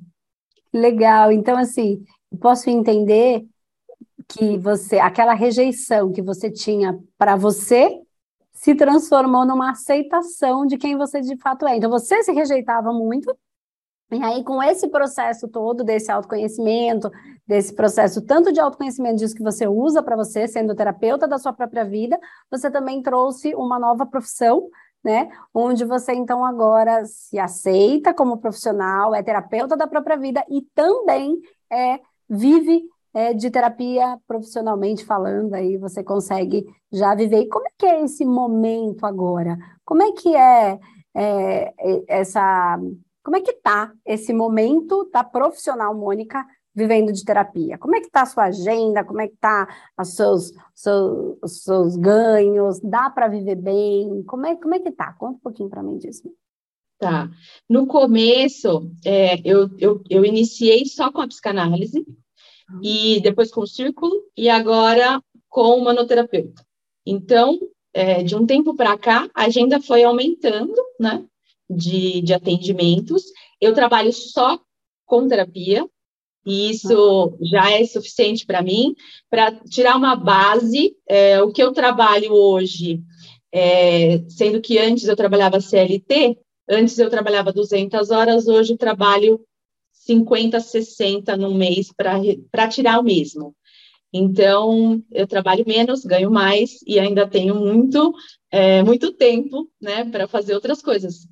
Legal, 0.72 1.30
então 1.30 1.56
assim, 1.56 2.02
posso 2.40 2.70
entender 2.70 3.44
que 4.28 4.56
você, 4.56 4.98
aquela 4.98 5.34
rejeição 5.34 6.12
que 6.12 6.22
você 6.22 6.50
tinha 6.50 6.98
para 7.18 7.36
você, 7.36 8.00
se 8.52 8.74
transformou 8.74 9.46
numa 9.46 9.70
aceitação 9.70 10.66
de 10.66 10.76
quem 10.76 10.96
você 10.96 11.20
de 11.20 11.36
fato 11.36 11.66
é. 11.66 11.76
Então 11.76 11.90
você 11.90 12.22
se 12.22 12.32
rejeitava 12.32 12.92
muito, 12.92 13.34
e 14.12 14.22
aí, 14.22 14.42
com 14.42 14.62
esse 14.62 14.88
processo 14.88 15.48
todo 15.48 15.84
desse 15.84 16.10
autoconhecimento, 16.10 17.10
desse 17.46 17.74
processo 17.74 18.20
tanto 18.20 18.52
de 18.52 18.60
autoconhecimento 18.60 19.16
disso 19.16 19.34
que 19.34 19.42
você 19.42 19.66
usa 19.66 20.02
para 20.02 20.16
você, 20.16 20.48
sendo 20.48 20.74
terapeuta 20.74 21.28
da 21.28 21.38
sua 21.38 21.52
própria 21.52 21.84
vida, 21.84 22.18
você 22.50 22.70
também 22.70 23.02
trouxe 23.02 23.54
uma 23.54 23.78
nova 23.78 24.04
profissão, 24.04 24.68
né? 25.02 25.28
Onde 25.54 25.84
você 25.84 26.12
então 26.12 26.44
agora 26.44 27.04
se 27.04 27.38
aceita 27.38 28.12
como 28.12 28.38
profissional, 28.38 29.14
é 29.14 29.22
terapeuta 29.22 29.76
da 29.76 29.86
própria 29.86 30.16
vida 30.16 30.44
e 30.48 30.62
também 30.74 31.38
é 31.70 32.00
vive 32.28 32.82
é, 33.12 33.34
de 33.34 33.50
terapia 33.50 34.18
profissionalmente 34.26 35.04
falando, 35.04 35.54
aí 35.54 35.76
você 35.76 36.02
consegue 36.02 36.64
já 36.92 37.14
viver. 37.14 37.42
E 37.42 37.48
como 37.48 37.66
é 37.66 37.70
que 37.76 37.86
é 37.86 38.04
esse 38.04 38.24
momento 38.24 39.04
agora? 39.04 39.58
Como 39.84 40.02
é 40.02 40.12
que 40.12 40.34
é, 40.34 40.78
é 41.14 41.74
essa. 42.08 42.78
Como 43.22 43.36
é 43.36 43.40
que 43.40 43.52
tá 43.52 43.92
esse 44.06 44.32
momento 44.32 45.08
da 45.12 45.22
profissional 45.22 45.94
Mônica 45.94 46.44
vivendo 46.74 47.12
de 47.12 47.24
terapia? 47.24 47.76
Como 47.78 47.96
é 47.96 48.00
que 48.00 48.06
está 48.06 48.22
a 48.22 48.26
sua 48.26 48.44
agenda? 48.44 49.04
Como 49.04 49.20
é 49.20 49.28
que 49.28 49.36
tá 49.36 49.68
os 49.98 50.14
seus, 50.14 50.52
seus, 50.74 51.62
seus 51.62 51.96
ganhos? 51.96 52.80
Dá 52.80 53.10
para 53.10 53.28
viver 53.28 53.56
bem? 53.56 54.22
Como 54.24 54.46
é, 54.46 54.56
como 54.56 54.74
é 54.74 54.80
que 54.80 54.90
tá? 54.90 55.12
Conta 55.14 55.36
um 55.36 55.40
pouquinho 55.40 55.68
para 55.68 55.82
mim 55.82 55.98
disso. 55.98 56.30
Tá. 56.98 57.30
No 57.68 57.86
começo, 57.86 58.90
é, 59.04 59.40
eu, 59.42 59.70
eu, 59.78 60.02
eu 60.08 60.24
iniciei 60.24 60.84
só 60.84 61.10
com 61.10 61.22
a 61.22 61.26
psicanálise, 61.26 62.00
uhum. 62.00 62.80
e 62.82 63.20
depois 63.22 63.50
com 63.50 63.62
o 63.62 63.66
círculo, 63.66 64.12
e 64.36 64.50
agora 64.50 65.22
com 65.48 65.78
o 65.78 65.84
manoterapeuta. 65.84 66.62
Então, 67.06 67.58
é, 67.94 68.22
de 68.22 68.36
um 68.36 68.44
tempo 68.44 68.76
para 68.76 68.98
cá, 68.98 69.28
a 69.34 69.44
agenda 69.44 69.80
foi 69.80 70.04
aumentando, 70.04 70.76
né, 70.98 71.24
de, 71.70 72.20
de 72.20 72.34
atendimentos. 72.34 73.22
Eu 73.60 73.72
trabalho 73.72 74.12
só 74.12 74.58
com 75.06 75.28
terapia, 75.28 75.88
e 76.44 76.70
isso 76.70 77.36
já 77.42 77.70
é 77.70 77.84
suficiente 77.84 78.46
para 78.46 78.62
mim, 78.62 78.94
para 79.28 79.52
tirar 79.52 79.96
uma 79.96 80.16
base. 80.16 80.96
É, 81.08 81.40
o 81.42 81.52
que 81.52 81.62
eu 81.62 81.72
trabalho 81.72 82.32
hoje, 82.32 83.02
é, 83.52 84.22
sendo 84.28 84.60
que 84.60 84.78
antes 84.78 85.06
eu 85.06 85.16
trabalhava 85.16 85.60
CLT, 85.60 86.38
antes 86.68 86.98
eu 86.98 87.10
trabalhava 87.10 87.52
200 87.52 88.10
horas, 88.10 88.48
hoje 88.48 88.76
trabalho 88.76 89.40
50, 89.92 90.58
60 90.60 91.36
no 91.36 91.54
mês 91.54 91.92
para 91.92 92.68
tirar 92.68 92.98
o 92.98 93.04
mesmo. 93.04 93.54
Então, 94.12 95.00
eu 95.12 95.24
trabalho 95.26 95.64
menos, 95.64 96.04
ganho 96.04 96.32
mais 96.32 96.80
e 96.84 96.98
ainda 96.98 97.28
tenho 97.28 97.54
muito, 97.54 98.12
é, 98.50 98.82
muito 98.82 99.12
tempo 99.12 99.70
né, 99.80 100.04
para 100.04 100.26
fazer 100.26 100.54
outras 100.54 100.82
coisas 100.82 101.28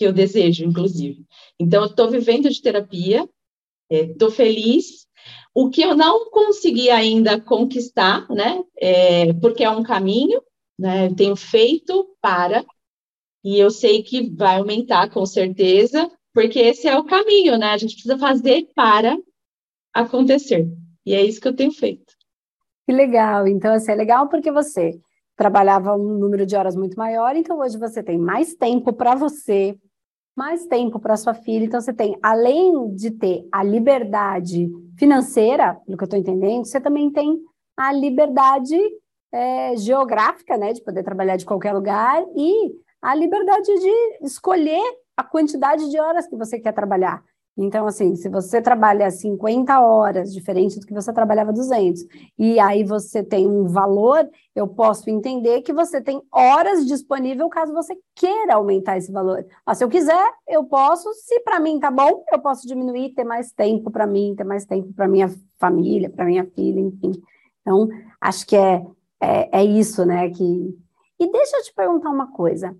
que 0.00 0.06
eu 0.06 0.14
desejo, 0.14 0.64
inclusive. 0.64 1.26
Então, 1.58 1.82
eu 1.82 1.88
estou 1.90 2.08
vivendo 2.08 2.48
de 2.48 2.62
terapia, 2.62 3.28
Estou 3.90 4.28
é, 4.28 4.32
feliz. 4.32 5.06
O 5.54 5.68
que 5.68 5.82
eu 5.82 5.94
não 5.94 6.30
consegui 6.30 6.88
ainda 6.88 7.38
conquistar, 7.38 8.26
né? 8.30 8.64
É, 8.78 9.34
porque 9.34 9.62
é 9.62 9.68
um 9.68 9.82
caminho, 9.82 10.40
né? 10.78 11.08
Eu 11.08 11.14
tenho 11.14 11.36
feito 11.36 12.16
para, 12.18 12.64
e 13.44 13.58
eu 13.58 13.70
sei 13.70 14.02
que 14.02 14.30
vai 14.30 14.56
aumentar 14.56 15.10
com 15.10 15.26
certeza, 15.26 16.10
porque 16.32 16.58
esse 16.60 16.88
é 16.88 16.96
o 16.96 17.04
caminho, 17.04 17.58
né? 17.58 17.66
A 17.66 17.76
gente 17.76 17.92
precisa 17.92 18.16
fazer 18.16 18.70
para 18.74 19.18
acontecer. 19.92 20.66
E 21.04 21.12
é 21.12 21.22
isso 21.22 21.42
que 21.42 21.48
eu 21.48 21.56
tenho 21.56 21.72
feito. 21.72 22.14
Que 22.86 22.92
legal. 22.94 23.46
Então, 23.46 23.74
assim, 23.74 23.92
é 23.92 23.96
legal 23.96 24.30
porque 24.30 24.50
você 24.50 24.98
trabalhava 25.36 25.94
um 25.94 26.18
número 26.18 26.46
de 26.46 26.56
horas 26.56 26.74
muito 26.76 26.96
maior, 26.96 27.34
então 27.34 27.58
hoje 27.58 27.78
você 27.78 28.02
tem 28.02 28.18
mais 28.18 28.54
tempo 28.54 28.92
para 28.92 29.14
você, 29.14 29.74
mais 30.40 30.64
tempo 30.64 30.98
para 30.98 31.18
sua 31.18 31.34
filha. 31.34 31.66
Então, 31.66 31.82
você 31.82 31.92
tem, 31.92 32.18
além 32.22 32.94
de 32.94 33.10
ter 33.10 33.46
a 33.52 33.62
liberdade 33.62 34.70
financeira, 34.98 35.74
pelo 35.84 35.98
que 35.98 36.02
eu 36.02 36.06
estou 36.06 36.18
entendendo, 36.18 36.64
você 36.64 36.80
também 36.80 37.12
tem 37.12 37.38
a 37.76 37.92
liberdade 37.92 38.74
é, 39.30 39.76
geográfica, 39.76 40.56
né, 40.56 40.72
de 40.72 40.82
poder 40.82 41.02
trabalhar 41.02 41.36
de 41.36 41.44
qualquer 41.44 41.74
lugar 41.74 42.24
e 42.34 42.72
a 43.02 43.14
liberdade 43.14 43.66
de 43.66 44.24
escolher 44.24 44.82
a 45.14 45.22
quantidade 45.22 45.90
de 45.90 46.00
horas 46.00 46.26
que 46.26 46.36
você 46.36 46.58
quer 46.58 46.72
trabalhar. 46.72 47.22
Então, 47.56 47.86
assim, 47.86 48.14
se 48.16 48.28
você 48.28 48.62
trabalha 48.62 49.10
50 49.10 49.80
horas, 49.80 50.32
diferente 50.32 50.78
do 50.78 50.86
que 50.86 50.94
você 50.94 51.12
trabalhava 51.12 51.52
200, 51.52 52.06
e 52.38 52.58
aí 52.58 52.84
você 52.84 53.22
tem 53.22 53.46
um 53.46 53.66
valor, 53.66 54.28
eu 54.54 54.66
posso 54.66 55.10
entender 55.10 55.60
que 55.62 55.72
você 55.72 56.00
tem 56.00 56.22
horas 56.32 56.86
disponível 56.86 57.48
caso 57.48 57.72
você 57.72 57.96
queira 58.14 58.54
aumentar 58.54 58.96
esse 58.96 59.12
valor. 59.12 59.44
Mas 59.66 59.78
se 59.78 59.84
eu 59.84 59.88
quiser, 59.88 60.32
eu 60.48 60.64
posso, 60.64 61.12
se 61.12 61.40
para 61.40 61.60
mim 61.60 61.78
tá 61.78 61.90
bom, 61.90 62.24
eu 62.32 62.38
posso 62.40 62.66
diminuir, 62.66 63.14
ter 63.14 63.24
mais 63.24 63.52
tempo 63.52 63.90
para 63.90 64.06
mim, 64.06 64.34
ter 64.36 64.44
mais 64.44 64.64
tempo 64.64 64.92
para 64.94 65.08
minha 65.08 65.28
família, 65.58 66.08
para 66.08 66.24
minha 66.24 66.46
filha, 66.46 66.80
enfim. 66.80 67.12
Então, 67.60 67.88
acho 68.20 68.46
que 68.46 68.56
é, 68.56 68.82
é, 69.20 69.60
é 69.60 69.64
isso, 69.64 70.04
né? 70.06 70.30
Que... 70.30 70.78
E 71.18 71.30
deixa 71.30 71.58
eu 71.58 71.62
te 71.62 71.74
perguntar 71.74 72.10
uma 72.10 72.32
coisa. 72.32 72.70
O 72.70 72.76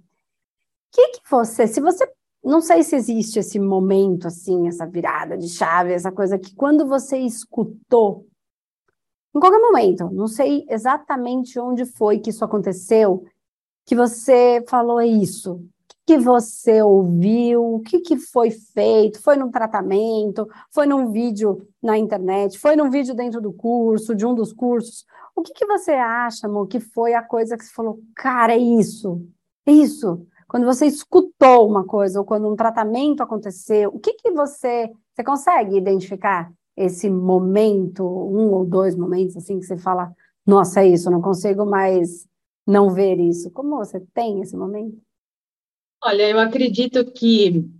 que, 0.92 1.08
que 1.08 1.30
você, 1.30 1.66
se 1.66 1.80
você 1.80 2.10
não 2.42 2.60
sei 2.60 2.82
se 2.82 2.96
existe 2.96 3.38
esse 3.38 3.58
momento, 3.58 4.26
assim, 4.26 4.66
essa 4.66 4.86
virada 4.86 5.36
de 5.36 5.48
chave, 5.48 5.92
essa 5.92 6.10
coisa 6.10 6.38
que 6.38 6.54
quando 6.54 6.86
você 6.86 7.18
escutou, 7.18 8.26
em 9.34 9.38
qualquer 9.38 9.60
momento, 9.60 10.10
não 10.10 10.26
sei 10.26 10.64
exatamente 10.68 11.58
onde 11.58 11.84
foi 11.84 12.18
que 12.18 12.30
isso 12.30 12.44
aconteceu, 12.44 13.24
que 13.84 13.94
você 13.94 14.64
falou 14.66 15.00
isso. 15.02 15.54
O 15.54 15.68
que, 15.86 16.16
que 16.16 16.18
você 16.18 16.82
ouviu? 16.82 17.74
O 17.74 17.80
que, 17.80 18.00
que 18.00 18.16
foi 18.16 18.50
feito? 18.50 19.22
Foi 19.22 19.36
num 19.36 19.50
tratamento? 19.50 20.48
Foi 20.70 20.86
num 20.86 21.12
vídeo 21.12 21.68
na 21.80 21.96
internet? 21.96 22.58
Foi 22.58 22.74
num 22.74 22.90
vídeo 22.90 23.14
dentro 23.14 23.40
do 23.40 23.52
curso, 23.52 24.14
de 24.14 24.26
um 24.26 24.34
dos 24.34 24.52
cursos? 24.52 25.04
O 25.36 25.42
que, 25.42 25.52
que 25.52 25.66
você 25.66 25.92
acha, 25.92 26.46
amor, 26.46 26.66
que 26.66 26.80
foi 26.80 27.14
a 27.14 27.22
coisa 27.22 27.56
que 27.56 27.64
você 27.64 27.72
falou, 27.72 28.00
cara, 28.16 28.54
é 28.54 28.58
isso, 28.58 29.24
é 29.66 29.72
isso 29.72 30.26
quando 30.50 30.64
você 30.64 30.84
escutou 30.86 31.68
uma 31.68 31.86
coisa 31.86 32.18
ou 32.18 32.24
quando 32.24 32.48
um 32.48 32.56
tratamento 32.56 33.22
aconteceu, 33.22 33.90
o 33.94 34.00
que 34.00 34.14
que 34.14 34.32
você 34.32 34.90
você 35.14 35.22
consegue 35.22 35.76
identificar 35.76 36.52
esse 36.76 37.08
momento, 37.08 38.02
um 38.02 38.50
ou 38.52 38.66
dois 38.66 38.96
momentos 38.96 39.36
assim 39.36 39.60
que 39.60 39.66
você 39.66 39.78
fala, 39.78 40.12
nossa, 40.44 40.80
é 40.80 40.88
isso, 40.88 41.08
não 41.08 41.22
consigo 41.22 41.64
mais 41.64 42.26
não 42.66 42.90
ver 42.90 43.20
isso. 43.20 43.48
Como 43.52 43.76
você 43.76 44.00
tem 44.12 44.40
esse 44.40 44.56
momento? 44.56 45.00
Olha, 46.02 46.28
eu 46.28 46.40
acredito 46.40 47.04
que 47.12 47.70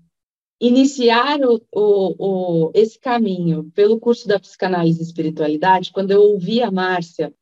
iniciar 0.61 1.41
o, 1.41 1.61
o, 1.75 2.67
o, 2.69 2.71
esse 2.73 3.01
caminho 3.01 3.69
pelo 3.75 3.99
curso 3.99 4.29
da 4.29 4.39
psicanálise 4.39 5.01
e 5.01 5.05
espiritualidade, 5.05 5.91
quando 5.91 6.13
eu 6.13 6.21
ouvi 6.21 6.63
a 6.63 6.71
Márcia 6.71 7.35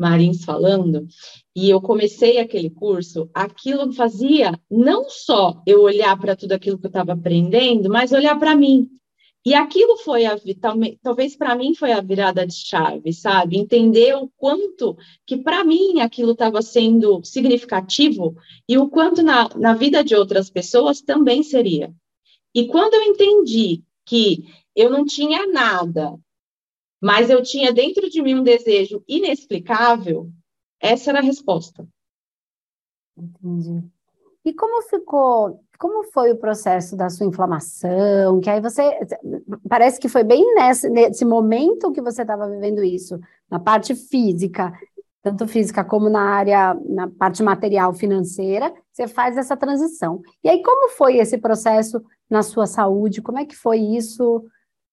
Marins 0.00 0.44
falando, 0.44 1.06
e 1.54 1.68
eu 1.68 1.80
comecei 1.80 2.38
aquele 2.38 2.70
curso, 2.70 3.28
aquilo 3.34 3.92
fazia 3.92 4.58
não 4.70 5.10
só 5.10 5.62
eu 5.66 5.82
olhar 5.82 6.18
para 6.18 6.34
tudo 6.34 6.52
aquilo 6.52 6.78
que 6.78 6.86
eu 6.86 6.90
estava 6.90 7.12
aprendendo, 7.12 7.90
mas 7.90 8.10
olhar 8.10 8.38
para 8.38 8.56
mim. 8.56 8.88
E 9.44 9.54
aquilo 9.54 9.96
foi 9.98 10.26
a 10.26 10.38
talvez 11.00 11.34
para 11.34 11.54
mim 11.54 11.74
foi 11.74 11.92
a 11.92 12.00
virada 12.00 12.46
de 12.46 12.54
chave, 12.54 13.12
sabe? 13.12 13.58
Entender 13.58 14.14
o 14.14 14.30
quanto 14.36 14.96
que 15.26 15.38
para 15.38 15.64
mim 15.64 16.00
aquilo 16.00 16.32
estava 16.32 16.60
sendo 16.60 17.22
significativo 17.24 18.34
e 18.68 18.76
o 18.76 18.88
quanto 18.88 19.22
na, 19.22 19.48
na 19.56 19.74
vida 19.74 20.04
de 20.04 20.14
outras 20.14 20.50
pessoas 20.50 21.00
também 21.00 21.42
seria. 21.42 21.90
E 22.54 22.66
quando 22.66 22.94
eu 22.94 23.02
entendi 23.02 23.82
que 24.04 24.44
eu 24.76 24.90
não 24.90 25.06
tinha 25.06 25.46
nada 25.46 26.18
mas 27.00 27.30
eu 27.30 27.42
tinha 27.42 27.72
dentro 27.72 28.08
de 28.10 28.22
mim 28.22 28.34
um 28.34 28.42
desejo 28.42 29.02
inexplicável, 29.08 30.30
essa 30.80 31.10
era 31.10 31.20
a 31.20 31.22
resposta. 31.22 31.86
Entendi. 33.16 33.84
E 34.44 34.54
como 34.54 34.82
ficou, 34.82 35.60
como 35.78 36.04
foi 36.04 36.32
o 36.32 36.36
processo 36.36 36.96
da 36.96 37.10
sua 37.10 37.26
inflamação? 37.26 38.40
Que 38.40 38.48
aí 38.48 38.60
você, 38.60 38.82
parece 39.68 40.00
que 40.00 40.08
foi 40.08 40.24
bem 40.24 40.54
nesse, 40.54 40.88
nesse 40.88 41.24
momento 41.24 41.92
que 41.92 42.00
você 42.00 42.22
estava 42.22 42.48
vivendo 42.48 42.82
isso, 42.82 43.18
na 43.50 43.58
parte 43.58 43.94
física, 43.94 44.72
tanto 45.22 45.46
física 45.46 45.84
como 45.84 46.08
na 46.08 46.22
área, 46.22 46.74
na 46.88 47.08
parte 47.08 47.42
material 47.42 47.92
financeira, 47.92 48.72
você 48.90 49.06
faz 49.06 49.36
essa 49.36 49.56
transição. 49.56 50.22
E 50.42 50.48
aí, 50.48 50.62
como 50.62 50.90
foi 50.90 51.18
esse 51.18 51.36
processo 51.36 52.02
na 52.28 52.42
sua 52.42 52.66
saúde? 52.66 53.20
Como 53.20 53.38
é 53.38 53.44
que 53.44 53.56
foi 53.56 53.78
isso? 53.78 54.44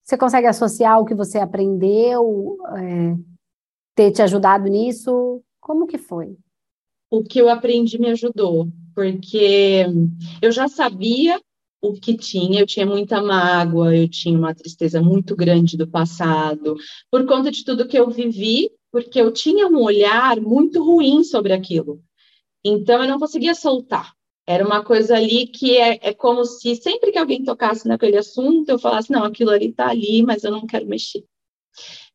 Você 0.07 0.17
consegue 0.17 0.47
associar 0.47 1.01
o 1.01 1.05
que 1.05 1.13
você 1.13 1.37
aprendeu, 1.37 2.57
é, 2.77 3.13
ter 3.93 4.09
te 4.11 4.21
ajudado 4.21 4.69
nisso? 4.69 5.43
Como 5.59 5.85
que 5.85 5.97
foi? 5.97 6.37
O 7.11 7.21
que 7.23 7.39
eu 7.39 7.49
aprendi 7.49 7.99
me 7.99 8.11
ajudou, 8.11 8.69
porque 8.95 9.85
eu 10.41 10.49
já 10.49 10.69
sabia 10.69 11.37
o 11.81 11.91
que 11.91 12.15
tinha, 12.15 12.61
eu 12.61 12.65
tinha 12.65 12.85
muita 12.85 13.21
mágoa, 13.21 13.93
eu 13.93 14.07
tinha 14.07 14.39
uma 14.39 14.55
tristeza 14.55 15.01
muito 15.01 15.35
grande 15.35 15.75
do 15.75 15.85
passado, 15.85 16.77
por 17.11 17.25
conta 17.25 17.51
de 17.51 17.65
tudo 17.65 17.87
que 17.87 17.99
eu 17.99 18.09
vivi, 18.09 18.71
porque 18.89 19.19
eu 19.19 19.29
tinha 19.29 19.67
um 19.67 19.83
olhar 19.83 20.39
muito 20.39 20.81
ruim 20.81 21.21
sobre 21.21 21.51
aquilo. 21.51 22.01
Então 22.63 23.03
eu 23.03 23.09
não 23.09 23.19
conseguia 23.19 23.53
soltar. 23.53 24.16
Era 24.47 24.65
uma 24.65 24.81
coisa 24.81 25.17
ali 25.17 25.45
que 25.47 25.77
é, 25.77 25.99
é 26.01 26.13
como 26.13 26.45
se 26.45 26.75
sempre 26.77 27.11
que 27.11 27.19
alguém 27.19 27.43
tocasse 27.43 27.85
naquele 27.85 28.17
assunto, 28.17 28.69
eu 28.69 28.79
falasse, 28.79 29.11
não, 29.11 29.25
aquilo 29.25 29.51
ali 29.51 29.67
está 29.67 29.89
ali, 29.89 30.23
mas 30.23 30.45
eu 30.45 30.51
não 30.51 30.65
quero 30.65 30.87
mexer. 30.87 31.25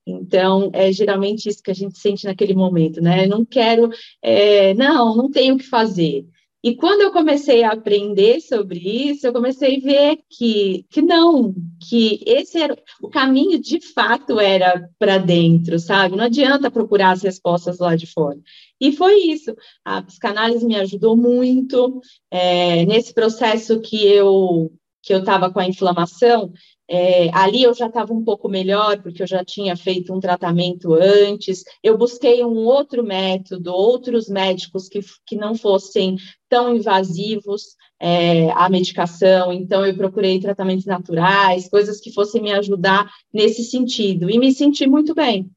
Então, 0.06 0.70
é 0.72 0.90
geralmente 0.90 1.48
isso 1.48 1.62
que 1.62 1.70
a 1.70 1.74
gente 1.74 1.98
sente 1.98 2.24
naquele 2.24 2.54
momento, 2.54 3.00
né? 3.00 3.24
Eu 3.24 3.28
não 3.28 3.44
quero, 3.44 3.90
é, 4.20 4.74
não, 4.74 5.14
não 5.14 5.30
tenho 5.30 5.54
o 5.54 5.58
que 5.58 5.64
fazer. 5.64 6.26
E 6.62 6.76
quando 6.76 7.00
eu 7.00 7.10
comecei 7.10 7.64
a 7.64 7.72
aprender 7.72 8.40
sobre 8.40 8.78
isso, 8.78 9.26
eu 9.26 9.32
comecei 9.32 9.78
a 9.78 9.80
ver 9.80 10.18
que, 10.30 10.86
que 10.88 11.02
não, 11.02 11.52
que 11.88 12.22
esse 12.24 12.56
era 12.56 12.78
o 13.02 13.08
caminho 13.08 13.60
de 13.60 13.80
fato 13.80 14.38
era 14.38 14.88
para 14.96 15.18
dentro, 15.18 15.78
sabe? 15.80 16.16
Não 16.16 16.24
adianta 16.24 16.70
procurar 16.70 17.10
as 17.10 17.22
respostas 17.22 17.80
lá 17.80 17.96
de 17.96 18.06
fora. 18.06 18.38
E 18.80 18.92
foi 18.92 19.14
isso. 19.22 19.54
A 19.84 20.02
psicanálise 20.02 20.64
me 20.64 20.76
ajudou 20.76 21.16
muito 21.16 22.00
é, 22.30 22.86
nesse 22.86 23.12
processo 23.12 23.80
que 23.80 24.06
eu 24.06 24.70
que 25.02 25.12
eu 25.12 25.18
estava 25.18 25.52
com 25.52 25.58
a 25.58 25.66
inflamação. 25.66 26.52
É, 26.88 27.30
ali 27.32 27.62
eu 27.62 27.72
já 27.74 27.86
estava 27.86 28.12
um 28.12 28.24
pouco 28.24 28.48
melhor, 28.48 29.00
porque 29.02 29.22
eu 29.22 29.26
já 29.26 29.44
tinha 29.44 29.76
feito 29.76 30.12
um 30.12 30.20
tratamento 30.20 30.94
antes. 30.94 31.64
Eu 31.82 31.96
busquei 31.96 32.44
um 32.44 32.64
outro 32.64 33.02
método, 33.02 33.72
outros 33.72 34.28
médicos 34.28 34.88
que, 34.88 35.00
que 35.26 35.36
não 35.36 35.54
fossem 35.54 36.16
tão 36.48 36.76
invasivos 36.76 37.76
é, 38.00 38.50
à 38.52 38.68
medicação. 38.68 39.52
Então, 39.52 39.86
eu 39.86 39.96
procurei 39.96 40.40
tratamentos 40.40 40.84
naturais, 40.84 41.68
coisas 41.68 42.00
que 42.00 42.12
fossem 42.12 42.42
me 42.42 42.52
ajudar 42.52 43.10
nesse 43.32 43.64
sentido. 43.64 44.28
E 44.28 44.38
me 44.38 44.52
senti 44.52 44.86
muito 44.86 45.14
bem. 45.14 45.50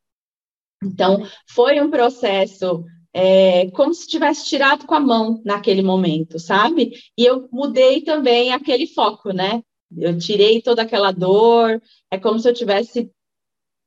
Então, 0.83 1.25
foi 1.49 1.81
um 1.81 1.89
processo 1.89 2.85
é, 3.11 3.71
como 3.71 3.93
se 3.93 4.07
tivesse 4.07 4.45
tirado 4.45 4.85
com 4.85 4.93
a 4.93 4.99
mão 4.99 5.41
naquele 5.45 5.81
momento, 5.81 6.37
sabe? 6.37 6.91
E 7.17 7.25
eu 7.25 7.47
mudei 7.51 8.01
também 8.01 8.51
aquele 8.51 8.85
foco, 8.87 9.31
né? 9.31 9.61
Eu 9.97 10.17
tirei 10.17 10.61
toda 10.61 10.81
aquela 10.81 11.11
dor, 11.11 11.81
é 12.11 12.17
como 12.17 12.39
se 12.39 12.49
eu 12.49 12.53
tivesse 12.53 13.11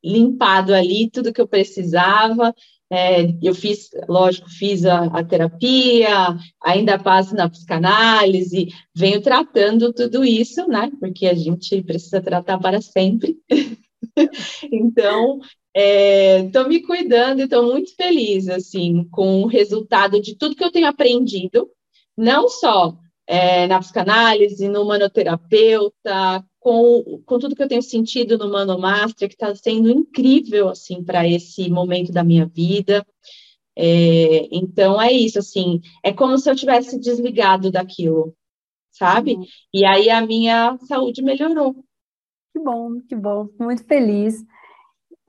limpado 0.02 0.74
ali 0.74 1.10
tudo 1.10 1.32
que 1.32 1.40
eu 1.40 1.48
precisava. 1.48 2.54
É, 2.90 3.34
eu 3.42 3.54
fiz, 3.54 3.90
lógico, 4.08 4.48
fiz 4.48 4.86
a, 4.86 5.04
a, 5.04 5.22
terapia, 5.22 6.36
ainda 6.62 6.98
passo 6.98 7.34
na 7.34 7.48
psicanálise, 7.48 8.68
venho 8.94 9.20
tratando 9.20 9.92
tudo 9.92 10.24
isso, 10.24 10.66
né? 10.66 10.90
Porque 10.98 11.26
a 11.26 11.34
gente 11.34 11.82
precisa 11.82 12.22
tratar 12.22 12.58
para 12.58 12.80
sempre. 12.80 13.36
então, 14.72 15.38
estou 15.74 16.62
é, 16.62 16.68
me 16.68 16.80
cuidando 16.80 17.40
e 17.40 17.44
estou 17.44 17.66
muito 17.66 17.94
feliz, 17.94 18.48
assim, 18.48 19.06
com 19.10 19.42
o 19.42 19.46
resultado 19.46 20.20
de 20.20 20.34
tudo 20.36 20.56
que 20.56 20.64
eu 20.64 20.72
tenho 20.72 20.86
aprendido, 20.86 21.68
não 22.16 22.48
só 22.48 22.96
é, 23.28 23.66
na 23.66 23.78
psicanálise, 23.78 24.66
no 24.68 24.86
manoterapeuta, 24.86 26.42
com, 26.58 27.22
com 27.26 27.38
tudo 27.38 27.54
que 27.54 27.62
eu 27.62 27.68
tenho 27.68 27.82
sentido 27.82 28.38
no 28.38 28.50
Mano 28.50 28.78
Master, 28.78 29.28
que 29.28 29.34
está 29.34 29.54
sendo 29.54 29.90
incrível, 29.90 30.70
assim, 30.70 31.04
para 31.04 31.28
esse 31.28 31.68
momento 31.68 32.10
da 32.10 32.24
minha 32.24 32.46
vida. 32.46 33.06
É, 33.76 34.48
então, 34.50 35.00
é 35.00 35.12
isso, 35.12 35.38
assim, 35.38 35.82
é 36.02 36.10
como 36.10 36.38
se 36.38 36.50
eu 36.50 36.56
tivesse 36.56 36.98
desligado 36.98 37.70
daquilo, 37.70 38.34
sabe? 38.90 39.34
Uhum. 39.34 39.44
E 39.74 39.84
aí 39.84 40.08
a 40.08 40.26
minha 40.26 40.78
saúde 40.88 41.22
melhorou. 41.22 41.74
Que 42.54 42.58
bom, 42.58 42.98
que 43.06 43.14
bom, 43.14 43.46
muito 43.60 43.84
feliz 43.84 44.42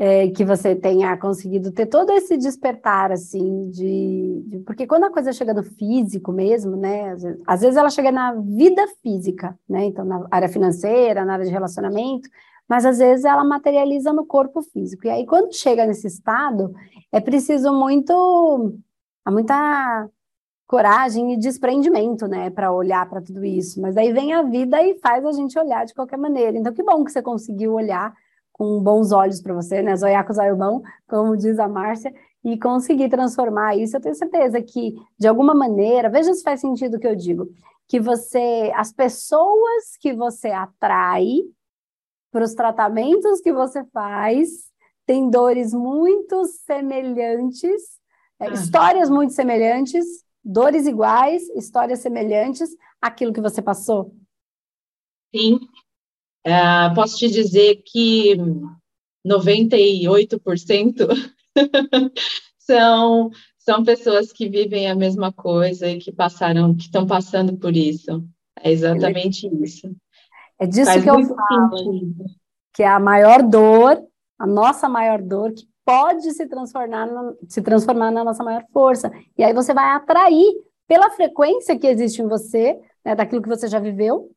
é, 0.02 0.30
que 0.30 0.46
você 0.46 0.74
tenha 0.74 1.18
conseguido 1.18 1.74
ter 1.74 1.86
todo 1.86 2.10
esse 2.14 2.38
despertar, 2.38 3.12
assim, 3.12 3.70
de, 3.70 4.44
de, 4.48 4.60
Porque 4.60 4.88
quando 4.88 5.04
a 5.04 5.12
coisa 5.12 5.34
chega 5.34 5.54
no 5.54 5.62
físico 5.62 6.32
mesmo, 6.32 6.78
né? 6.78 7.12
Às 7.12 7.22
vezes, 7.22 7.42
às 7.46 7.62
vezes, 7.62 7.76
ela 7.76 7.90
chega 7.90 8.10
na 8.10 8.34
vida 8.34 8.88
física, 9.04 9.60
né? 9.68 9.84
Então, 9.84 10.06
na 10.06 10.26
área 10.32 10.48
financeira, 10.48 11.26
na 11.26 11.34
área 11.34 11.46
de 11.46 11.52
relacionamento, 11.52 12.30
mas 12.66 12.86
às 12.86 13.00
vezes 13.00 13.26
ela 13.26 13.44
materializa 13.44 14.14
no 14.14 14.26
corpo 14.26 14.62
físico. 14.62 15.06
E 15.06 15.10
aí, 15.10 15.26
quando 15.26 15.54
chega 15.54 15.86
nesse 15.86 16.08
estado, 16.08 16.74
é 17.12 17.20
preciso 17.20 17.74
muito. 17.74 18.74
muita 19.28 20.08
coragem 20.66 21.34
e 21.34 21.38
desprendimento, 21.38 22.28
né, 22.28 22.52
para 22.52 22.72
olhar 22.72 23.10
para 23.10 23.22
tudo 23.22 23.44
isso. 23.44 23.82
Mas 23.82 23.98
aí 23.98 24.14
vem 24.14 24.34
a 24.34 24.44
vida 24.44 24.82
e 24.84 25.00
faz 25.00 25.26
a 25.26 25.32
gente 25.34 25.58
olhar 25.60 25.86
de 25.86 25.94
qualquer 25.96 26.18
maneira. 26.18 26.58
Então, 26.58 26.72
que 26.72 26.84
bom 26.84 27.04
que 27.04 27.12
você 27.12 27.22
conseguiu 27.22 27.74
olhar 27.74 28.14
com 28.60 28.84
bons 28.84 29.14
olhos 29.14 29.42
para 29.42 29.54
você, 29.54 29.82
né? 29.82 29.96
Zoiaco 29.96 30.34
Zaiobão, 30.34 30.84
como 31.08 31.38
diz 31.38 31.58
a 31.60 31.68
Márcia, 31.70 32.14
e 32.44 32.60
conseguir 32.60 33.08
transformar 33.08 33.78
isso. 33.78 33.96
Eu 33.96 34.02
tenho 34.02 34.14
certeza 34.14 34.62
que, 34.62 34.96
de 35.18 35.30
alguma 35.30 35.56
maneira, 35.56 36.10
veja 36.10 36.34
se 36.34 36.44
faz 36.44 36.60
sentido 36.60 36.98
o 36.98 37.00
que 37.00 37.08
eu 37.08 37.16
digo, 37.16 37.48
que 37.88 38.02
você, 38.02 38.70
as 38.76 38.92
pessoas 38.92 39.96
que 39.98 40.12
você 40.12 40.50
atrai 40.50 41.38
para 42.30 42.44
os 42.44 42.54
tratamentos 42.54 43.40
que 43.40 43.54
você 43.54 43.82
faz, 43.94 44.50
têm 45.06 45.30
dores 45.30 45.74
muito 45.74 46.44
semelhantes, 46.44 47.82
é, 48.42 48.52
histórias 48.52 49.10
muito 49.10 49.32
semelhantes, 49.32 50.06
dores 50.44 50.86
iguais, 50.86 51.48
histórias 51.56 52.00
semelhantes 52.00 52.70
àquilo 53.02 53.32
que 53.32 53.42
você 53.42 53.62
passou. 53.62 54.14
Sim, 55.34 55.62
Uh, 56.50 56.96
posso 56.96 57.18
te 57.18 57.30
dizer 57.30 57.84
que 57.86 58.36
98% 59.28 61.08
são, 62.58 63.30
são 63.58 63.84
pessoas 63.84 64.32
que 64.32 64.50
vivem 64.50 64.90
a 64.90 64.96
mesma 64.96 65.32
coisa 65.32 65.88
e 65.88 66.00
que 66.00 66.12
passaram, 66.12 66.76
que 66.76 66.84
estão 66.84 67.06
passando 67.06 67.56
por 67.58 67.76
isso. 67.76 68.24
É 68.62 68.72
exatamente 68.72 69.48
isso. 69.64 69.96
É 70.58 70.66
disso 70.66 70.92
Faz 70.92 71.04
que 71.04 71.10
eu 71.10 71.24
falo. 71.24 71.78
Sentido. 71.78 72.26
Que 72.74 72.84
é 72.84 72.88
a 72.88 73.00
maior 73.00 73.44
dor, 73.44 74.04
a 74.38 74.48
nossa 74.48 74.90
maior 74.90 75.22
dor, 75.22 75.54
que 75.54 75.68
pode 75.86 76.32
se 76.34 76.48
transformar, 76.48 77.06
na, 77.06 77.34
se 77.48 77.62
transformar 77.62 78.12
na 78.12 78.24
nossa 78.24 78.44
maior 78.44 78.66
força. 78.74 79.12
E 79.38 79.44
aí 79.44 79.54
você 79.54 79.74
vai 79.74 79.96
atrair, 79.96 80.46
pela 80.88 81.12
frequência 81.12 81.78
que 81.78 81.86
existe 81.86 82.22
em 82.22 82.28
você, 82.28 82.80
né, 83.06 83.16
daquilo 83.16 83.42
que 83.44 83.48
você 83.48 83.68
já 83.68 83.80
viveu, 83.80 84.32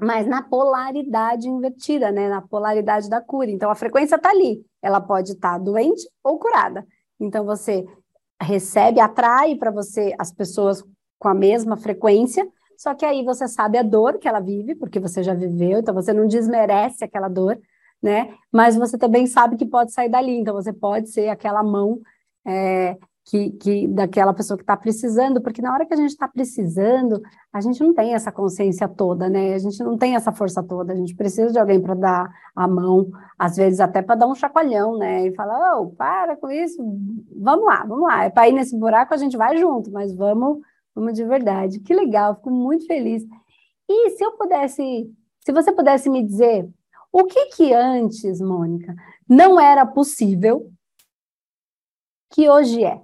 mas 0.00 0.26
na 0.26 0.42
polaridade 0.42 1.48
invertida, 1.48 2.10
né? 2.10 2.28
Na 2.28 2.42
polaridade 2.42 3.08
da 3.08 3.20
cura. 3.20 3.50
Então 3.50 3.70
a 3.70 3.74
frequência 3.74 4.16
está 4.16 4.30
ali, 4.30 4.64
ela 4.82 5.00
pode 5.00 5.32
estar 5.32 5.52
tá 5.52 5.58
doente 5.58 6.08
ou 6.22 6.38
curada. 6.38 6.86
Então 7.20 7.44
você 7.44 7.84
recebe, 8.40 9.00
atrai 9.00 9.54
para 9.54 9.70
você 9.70 10.14
as 10.18 10.32
pessoas 10.32 10.84
com 11.18 11.28
a 11.28 11.34
mesma 11.34 11.76
frequência, 11.76 12.46
só 12.76 12.94
que 12.94 13.04
aí 13.04 13.24
você 13.24 13.48
sabe 13.48 13.78
a 13.78 13.82
dor 13.82 14.18
que 14.18 14.28
ela 14.28 14.40
vive, 14.40 14.74
porque 14.74 15.00
você 15.00 15.22
já 15.22 15.32
viveu, 15.32 15.78
então 15.78 15.94
você 15.94 16.12
não 16.12 16.26
desmerece 16.26 17.04
aquela 17.04 17.28
dor, 17.28 17.58
né? 18.02 18.34
Mas 18.52 18.76
você 18.76 18.98
também 18.98 19.26
sabe 19.26 19.56
que 19.56 19.64
pode 19.64 19.92
sair 19.92 20.08
dali, 20.08 20.36
então 20.36 20.54
você 20.54 20.72
pode 20.72 21.08
ser 21.10 21.28
aquela 21.28 21.62
mão 21.62 22.00
é, 22.46 22.98
que, 23.24 23.50
que 23.52 23.88
daquela 23.88 24.34
pessoa 24.34 24.56
que 24.56 24.62
está 24.62 24.76
precisando, 24.76 25.40
porque 25.40 25.62
na 25.62 25.72
hora 25.72 25.86
que 25.86 25.94
a 25.94 25.96
gente 25.96 26.10
está 26.10 26.28
precisando, 26.28 27.22
a 27.52 27.60
gente 27.60 27.82
não 27.82 27.94
tem 27.94 28.14
essa 28.14 28.30
consciência 28.30 28.86
toda, 28.86 29.30
né? 29.30 29.54
A 29.54 29.58
gente 29.58 29.82
não 29.82 29.96
tem 29.96 30.14
essa 30.14 30.30
força 30.30 30.62
toda, 30.62 30.92
a 30.92 30.96
gente 30.96 31.14
precisa 31.14 31.50
de 31.50 31.58
alguém 31.58 31.80
para 31.80 31.94
dar 31.94 32.30
a 32.54 32.68
mão, 32.68 33.10
às 33.38 33.56
vezes 33.56 33.80
até 33.80 34.02
para 34.02 34.16
dar 34.16 34.26
um 34.26 34.34
chacoalhão, 34.34 34.98
né? 34.98 35.26
E 35.26 35.34
falar, 35.34 35.80
oh, 35.80 35.86
para 35.90 36.36
com 36.36 36.50
isso, 36.50 36.76
vamos 37.34 37.64
lá, 37.64 37.84
vamos 37.86 38.02
lá. 38.02 38.24
É 38.24 38.30
para 38.30 38.48
ir 38.48 38.52
nesse 38.52 38.78
buraco, 38.78 39.14
a 39.14 39.18
gente 39.18 39.36
vai 39.36 39.56
junto, 39.56 39.90
mas 39.90 40.14
vamos, 40.14 40.58
vamos 40.94 41.14
de 41.14 41.24
verdade. 41.24 41.80
Que 41.80 41.94
legal, 41.94 42.34
fico 42.34 42.50
muito 42.50 42.86
feliz. 42.86 43.24
E 43.88 44.10
se 44.10 44.22
eu 44.22 44.32
pudesse, 44.32 45.10
se 45.40 45.52
você 45.52 45.72
pudesse 45.72 46.10
me 46.10 46.22
dizer 46.22 46.68
o 47.10 47.24
que 47.24 47.46
que 47.46 47.72
antes, 47.72 48.40
Mônica, 48.40 48.94
não 49.26 49.58
era 49.58 49.86
possível 49.86 50.70
que 52.30 52.50
hoje 52.50 52.84
é? 52.84 53.00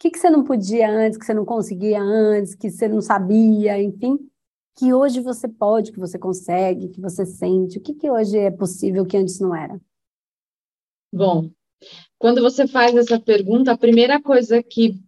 Que, 0.00 0.10
que 0.10 0.18
você 0.18 0.30
não 0.30 0.42
podia 0.42 0.90
antes, 0.90 1.18
que 1.18 1.26
você 1.26 1.34
não 1.34 1.44
conseguia 1.44 2.00
antes, 2.00 2.54
que 2.54 2.70
você 2.70 2.88
não 2.88 3.02
sabia, 3.02 3.80
enfim, 3.80 4.18
que 4.74 4.94
hoje 4.94 5.20
você 5.20 5.46
pode, 5.46 5.92
que 5.92 5.98
você 5.98 6.18
consegue, 6.18 6.88
que 6.88 7.02
você 7.02 7.26
sente? 7.26 7.76
O 7.76 7.82
que, 7.82 7.92
que 7.92 8.10
hoje 8.10 8.38
é 8.38 8.50
possível 8.50 9.04
que 9.04 9.18
antes 9.18 9.38
não 9.38 9.54
era? 9.54 9.78
Bom, 11.12 11.50
quando 12.18 12.40
você 12.40 12.66
faz 12.66 12.96
essa 12.96 13.20
pergunta, 13.20 13.72
a 13.72 13.78
primeira 13.78 14.20
coisa 14.22 14.62
que 14.62 14.98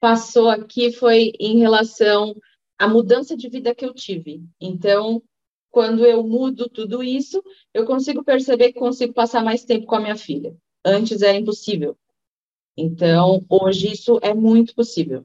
passou 0.00 0.48
aqui 0.48 0.90
foi 0.90 1.32
em 1.38 1.60
relação 1.60 2.34
à 2.76 2.88
mudança 2.88 3.36
de 3.36 3.48
vida 3.48 3.72
que 3.72 3.84
eu 3.84 3.94
tive. 3.94 4.42
Então, 4.60 5.22
quando 5.70 6.04
eu 6.04 6.26
mudo 6.26 6.68
tudo 6.68 7.00
isso, 7.00 7.40
eu 7.72 7.86
consigo 7.86 8.24
perceber 8.24 8.72
que 8.72 8.80
consigo 8.80 9.14
passar 9.14 9.44
mais 9.44 9.64
tempo 9.64 9.86
com 9.86 9.94
a 9.94 10.00
minha 10.00 10.16
filha. 10.16 10.56
Antes 10.84 11.22
era 11.22 11.38
impossível. 11.38 11.96
Então, 12.76 13.44
hoje 13.48 13.92
isso 13.92 14.18
é 14.22 14.32
muito 14.32 14.74
possível. 14.74 15.24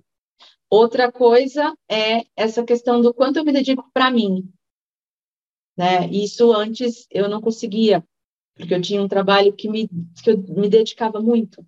Outra 0.69 1.11
coisa 1.11 1.73
é 1.89 2.25
essa 2.35 2.63
questão 2.63 3.01
do 3.01 3.13
quanto 3.13 3.37
eu 3.37 3.45
me 3.45 3.53
dedico 3.53 3.89
para 3.93 4.11
mim. 4.11 4.51
Né? 5.77 6.07
Isso 6.09 6.51
antes 6.51 7.07
eu 7.09 7.29
não 7.29 7.39
conseguia, 7.39 8.03
porque 8.55 8.73
eu 8.73 8.81
tinha 8.81 9.01
um 9.01 9.07
trabalho 9.07 9.53
que, 9.53 9.69
me, 9.69 9.87
que 10.21 10.31
eu 10.31 10.37
me 10.37 10.67
dedicava 10.67 11.21
muito. 11.21 11.65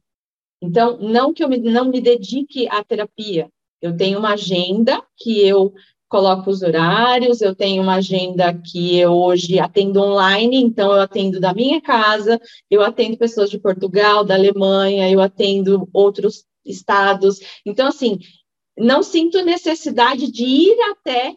Então, 0.62 0.98
não 0.98 1.34
que 1.34 1.44
eu 1.44 1.48
me, 1.48 1.58
não 1.58 1.86
me 1.86 2.02
dedique 2.02 2.68
à 2.68 2.84
terapia, 2.84 3.50
eu 3.82 3.96
tenho 3.96 4.20
uma 4.20 4.34
agenda 4.34 5.02
que 5.16 5.48
eu 5.48 5.74
coloco 6.10 6.50
os 6.50 6.64
horários, 6.64 7.40
eu 7.40 7.56
tenho 7.56 7.84
uma 7.84 7.96
agenda 7.96 8.52
que 8.54 8.98
eu 8.98 9.12
hoje 9.14 9.60
atendo 9.60 10.02
online, 10.02 10.58
então 10.58 10.92
eu 10.92 11.02
atendo 11.02 11.40
da 11.40 11.54
minha 11.54 11.80
casa, 11.80 12.42
eu 12.70 12.82
atendo 12.82 13.18
pessoas 13.18 13.50
de 13.50 13.60
Portugal, 13.60 14.24
da 14.26 14.34
Alemanha, 14.34 15.10
eu 15.10 15.22
atendo 15.22 15.88
outros 15.94 16.44
estados. 16.66 17.40
Então, 17.66 17.88
assim, 17.88 18.18
não 18.78 19.04
sinto 19.04 19.44
necessidade 19.46 20.32
de 20.32 20.44
ir 20.44 20.82
até 20.92 21.36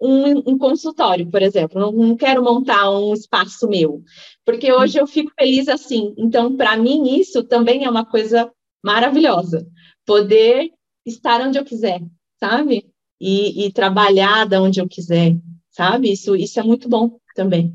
um, 0.00 0.52
um 0.52 0.58
consultório, 0.58 1.28
por 1.28 1.42
exemplo. 1.42 1.80
Não, 1.80 1.90
não, 1.90 2.16
quero 2.16 2.42
montar 2.42 2.90
um 2.90 3.12
espaço 3.12 3.68
meu, 3.68 4.02
porque 4.44 4.72
hoje 4.72 4.98
eu 4.98 5.06
fico 5.06 5.32
feliz 5.38 5.68
assim. 5.68 6.14
Então, 6.16 6.56
para 6.56 6.76
mim, 6.76 7.18
isso 7.18 7.42
também 7.42 7.84
é 7.84 7.90
uma 7.90 8.04
coisa 8.04 8.50
maravilhosa. 8.82 9.66
Poder 10.06 10.70
estar 11.04 11.40
onde 11.40 11.58
eu 11.58 11.64
quiser, 11.64 12.00
sabe? 12.38 12.86
E, 13.20 13.66
e 13.66 13.72
trabalhar 13.72 14.46
da 14.46 14.62
onde 14.62 14.80
eu 14.80 14.88
quiser, 14.88 15.36
sabe? 15.70 16.12
Isso, 16.12 16.36
isso 16.36 16.60
é 16.60 16.62
muito 16.62 16.88
bom 16.88 17.18
também. 17.34 17.74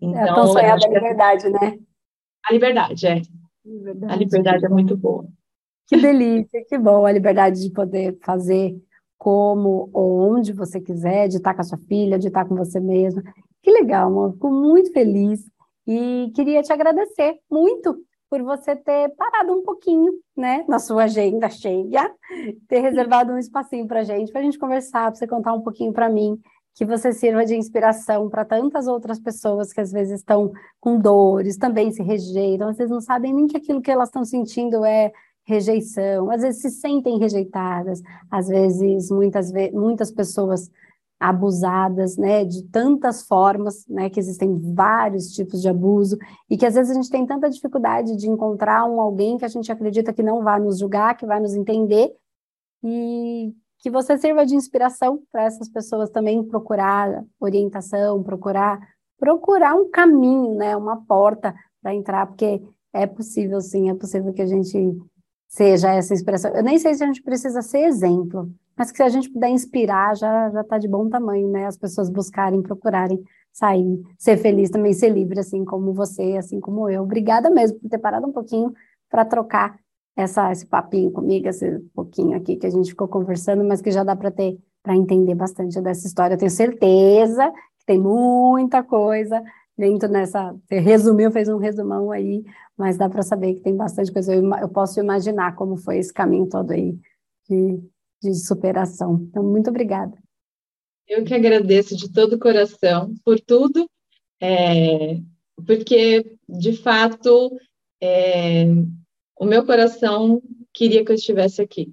Então, 0.00 0.22
é 0.22 0.34
tão 0.34 0.46
sonhada 0.46 0.84
a 0.84 0.88
liberdade, 0.88 1.50
né? 1.50 1.78
A 2.48 2.52
liberdade, 2.52 3.06
é. 3.06 3.22
Liberdade. 3.64 4.12
A 4.12 4.16
liberdade 4.16 4.64
é 4.64 4.68
muito 4.68 4.96
boa. 4.96 5.26
Que 5.86 5.96
delícia, 5.96 6.64
que 6.68 6.78
bom 6.78 7.04
a 7.04 7.12
liberdade 7.12 7.60
de 7.60 7.70
poder 7.70 8.16
fazer 8.22 8.76
como 9.18 9.90
ou 9.92 10.32
onde 10.32 10.52
você 10.52 10.80
quiser, 10.80 11.28
de 11.28 11.36
estar 11.36 11.52
com 11.52 11.60
a 11.60 11.64
sua 11.64 11.78
filha, 11.78 12.18
de 12.18 12.28
estar 12.28 12.44
com 12.46 12.54
você 12.54 12.80
mesma. 12.80 13.22
Que 13.62 13.70
legal, 13.70 14.08
amor. 14.08 14.32
Fico 14.32 14.50
muito 14.50 14.92
feliz 14.92 15.44
e 15.86 16.30
queria 16.34 16.62
te 16.62 16.72
agradecer 16.72 17.38
muito 17.50 17.98
por 18.30 18.42
você 18.42 18.76
ter 18.76 19.08
parado 19.16 19.52
um 19.52 19.62
pouquinho, 19.62 20.12
né, 20.36 20.64
na 20.68 20.78
sua 20.78 21.04
agenda 21.04 21.50
cheia, 21.50 22.14
ter 22.68 22.78
reservado 22.78 23.32
um 23.32 23.38
espacinho 23.38 23.88
para 23.88 24.04
gente, 24.04 24.30
para 24.30 24.40
a 24.40 24.44
gente 24.44 24.58
conversar, 24.58 25.10
para 25.10 25.16
você 25.16 25.26
contar 25.26 25.52
um 25.52 25.62
pouquinho 25.62 25.92
para 25.92 26.08
mim, 26.08 26.40
que 26.76 26.84
você 26.84 27.12
sirva 27.12 27.44
de 27.44 27.56
inspiração 27.56 28.30
para 28.30 28.44
tantas 28.44 28.86
outras 28.86 29.18
pessoas 29.18 29.72
que 29.72 29.80
às 29.80 29.90
vezes 29.90 30.20
estão 30.20 30.52
com 30.78 30.96
dores, 30.96 31.56
também 31.56 31.90
se 31.90 32.02
rejeitam, 32.04 32.68
às 32.68 32.76
vezes 32.76 32.92
não 32.92 33.00
sabem 33.00 33.34
nem 33.34 33.48
que 33.48 33.56
aquilo 33.56 33.82
que 33.82 33.90
elas 33.90 34.08
estão 34.08 34.24
sentindo 34.24 34.84
é 34.84 35.10
rejeição, 35.44 36.30
às 36.30 36.42
vezes 36.42 36.62
se 36.62 36.70
sentem 36.70 37.18
rejeitadas, 37.18 38.00
às 38.30 38.46
vezes 38.46 39.10
muitas, 39.10 39.50
muitas 39.72 40.12
pessoas 40.12 40.70
abusadas, 41.20 42.16
né, 42.16 42.46
de 42.46 42.62
tantas 42.68 43.22
formas, 43.22 43.86
né, 43.86 44.08
que 44.08 44.18
existem 44.18 44.58
vários 44.72 45.30
tipos 45.32 45.60
de 45.60 45.68
abuso 45.68 46.16
e 46.48 46.56
que 46.56 46.64
às 46.64 46.74
vezes 46.74 46.90
a 46.90 46.94
gente 46.94 47.10
tem 47.10 47.26
tanta 47.26 47.50
dificuldade 47.50 48.16
de 48.16 48.26
encontrar 48.26 48.86
um 48.86 48.98
alguém 48.98 49.36
que 49.36 49.44
a 49.44 49.48
gente 49.48 49.70
acredita 49.70 50.14
que 50.14 50.22
não 50.22 50.42
vai 50.42 50.58
nos 50.58 50.78
julgar, 50.78 51.14
que 51.14 51.26
vai 51.26 51.38
nos 51.38 51.54
entender 51.54 52.10
e 52.82 53.52
que 53.80 53.90
você 53.90 54.16
sirva 54.16 54.46
de 54.46 54.54
inspiração 54.54 55.22
para 55.30 55.44
essas 55.44 55.68
pessoas 55.68 56.08
também 56.08 56.42
procurar 56.42 57.22
orientação, 57.38 58.22
procurar 58.22 58.80
procurar 59.18 59.74
um 59.74 59.90
caminho, 59.90 60.54
né, 60.54 60.74
uma 60.74 61.04
porta 61.04 61.54
para 61.82 61.94
entrar, 61.94 62.26
porque 62.26 62.62
é 62.94 63.06
possível 63.06 63.60
sim, 63.60 63.90
é 63.90 63.94
possível 63.94 64.32
que 64.32 64.40
a 64.40 64.46
gente 64.46 64.96
seja 65.46 65.92
essa 65.92 66.14
inspiração. 66.14 66.50
Eu 66.52 66.62
nem 66.62 66.78
sei 66.78 66.94
se 66.94 67.04
a 67.04 67.06
gente 67.06 67.22
precisa 67.22 67.60
ser 67.60 67.80
exemplo, 67.80 68.50
mas 68.80 68.90
que 68.90 68.96
se 68.96 69.02
a 69.02 69.10
gente 69.10 69.28
puder 69.28 69.50
inspirar, 69.50 70.16
já 70.16 70.48
já 70.48 70.62
está 70.62 70.78
de 70.78 70.88
bom 70.88 71.06
tamanho, 71.06 71.46
né? 71.50 71.66
As 71.66 71.76
pessoas 71.76 72.08
buscarem, 72.08 72.62
procurarem 72.62 73.22
sair, 73.52 74.02
ser 74.18 74.38
feliz 74.38 74.70
também, 74.70 74.94
ser 74.94 75.10
livre, 75.10 75.38
assim 75.38 75.66
como 75.66 75.92
você, 75.92 76.38
assim 76.38 76.58
como 76.58 76.88
eu. 76.88 77.02
Obrigada 77.02 77.50
mesmo 77.50 77.78
por 77.78 77.90
ter 77.90 77.98
parado 77.98 78.26
um 78.26 78.32
pouquinho 78.32 78.72
para 79.10 79.22
trocar 79.26 79.78
essa, 80.16 80.50
esse 80.50 80.64
papinho 80.64 81.10
comigo, 81.10 81.46
esse 81.46 81.78
pouquinho 81.94 82.34
aqui 82.34 82.56
que 82.56 82.66
a 82.66 82.70
gente 82.70 82.88
ficou 82.88 83.06
conversando, 83.06 83.62
mas 83.62 83.82
que 83.82 83.90
já 83.90 84.02
dá 84.02 84.16
para 84.16 84.30
ter, 84.30 84.58
para 84.82 84.96
entender 84.96 85.34
bastante 85.34 85.78
dessa 85.82 86.06
história. 86.06 86.32
Eu 86.32 86.38
tenho 86.38 86.50
certeza 86.50 87.52
que 87.80 87.84
tem 87.84 87.98
muita 88.00 88.82
coisa 88.82 89.42
dentro 89.76 90.08
nessa. 90.08 90.56
Você 90.66 90.78
resumiu, 90.78 91.30
fez 91.30 91.50
um 91.50 91.58
resumão 91.58 92.10
aí, 92.10 92.42
mas 92.78 92.96
dá 92.96 93.10
para 93.10 93.20
saber 93.22 93.56
que 93.56 93.60
tem 93.60 93.76
bastante 93.76 94.10
coisa. 94.10 94.34
Eu, 94.34 94.42
eu, 94.54 94.70
posso 94.70 94.98
imaginar 94.98 95.54
como 95.54 95.76
foi 95.76 95.98
esse 95.98 96.14
caminho 96.14 96.48
todo 96.48 96.70
aí 96.70 96.98
de 98.22 98.34
superação. 98.34 99.26
Então, 99.28 99.42
muito 99.42 99.70
obrigada. 99.70 100.16
Eu 101.08 101.24
que 101.24 101.34
agradeço 101.34 101.96
de 101.96 102.12
todo 102.12 102.34
o 102.34 102.38
coração 102.38 103.14
por 103.24 103.40
tudo, 103.40 103.88
é, 104.40 105.20
porque, 105.66 106.36
de 106.48 106.76
fato, 106.76 107.50
é, 108.00 108.64
o 109.38 109.44
meu 109.44 109.64
coração 109.66 110.40
queria 110.72 111.04
que 111.04 111.10
eu 111.10 111.16
estivesse 111.16 111.60
aqui. 111.60 111.92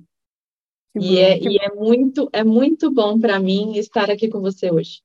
e, 0.95 1.17
é, 1.17 1.39
e 1.39 1.57
é 1.57 1.73
muito 1.73 2.29
é 2.33 2.43
muito 2.43 2.91
bom 2.91 3.19
para 3.19 3.39
mim 3.39 3.77
estar 3.77 4.09
aqui 4.09 4.29
com 4.29 4.39
você 4.39 4.71
hoje. 4.71 5.01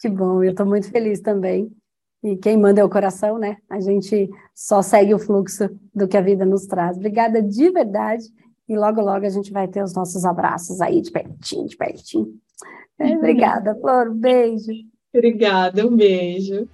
Que 0.00 0.08
bom, 0.08 0.42
eu 0.42 0.50
estou 0.50 0.66
muito 0.66 0.90
feliz 0.90 1.20
também. 1.20 1.70
E 2.22 2.36
quem 2.36 2.56
manda 2.56 2.80
é 2.80 2.84
o 2.84 2.88
coração, 2.90 3.38
né? 3.38 3.58
A 3.68 3.80
gente 3.80 4.30
só 4.54 4.80
segue 4.80 5.14
o 5.14 5.18
fluxo 5.18 5.68
do 5.94 6.08
que 6.08 6.16
a 6.16 6.22
vida 6.22 6.44
nos 6.44 6.66
traz. 6.66 6.96
Obrigada 6.96 7.42
de 7.42 7.70
verdade. 7.70 8.24
E 8.68 8.76
logo, 8.76 9.00
logo 9.00 9.26
a 9.26 9.30
gente 9.30 9.52
vai 9.52 9.68
ter 9.68 9.82
os 9.82 9.94
nossos 9.94 10.24
abraços 10.24 10.80
aí 10.80 11.00
de 11.00 11.10
pertinho, 11.10 11.66
de 11.66 11.76
pertinho. 11.76 12.34
É, 12.98 13.16
obrigada, 13.16 13.74
Flor. 13.74 14.08
Um 14.08 14.18
beijo. 14.18 14.72
Obrigada, 15.12 15.86
um 15.86 15.94
beijo. 15.94 16.68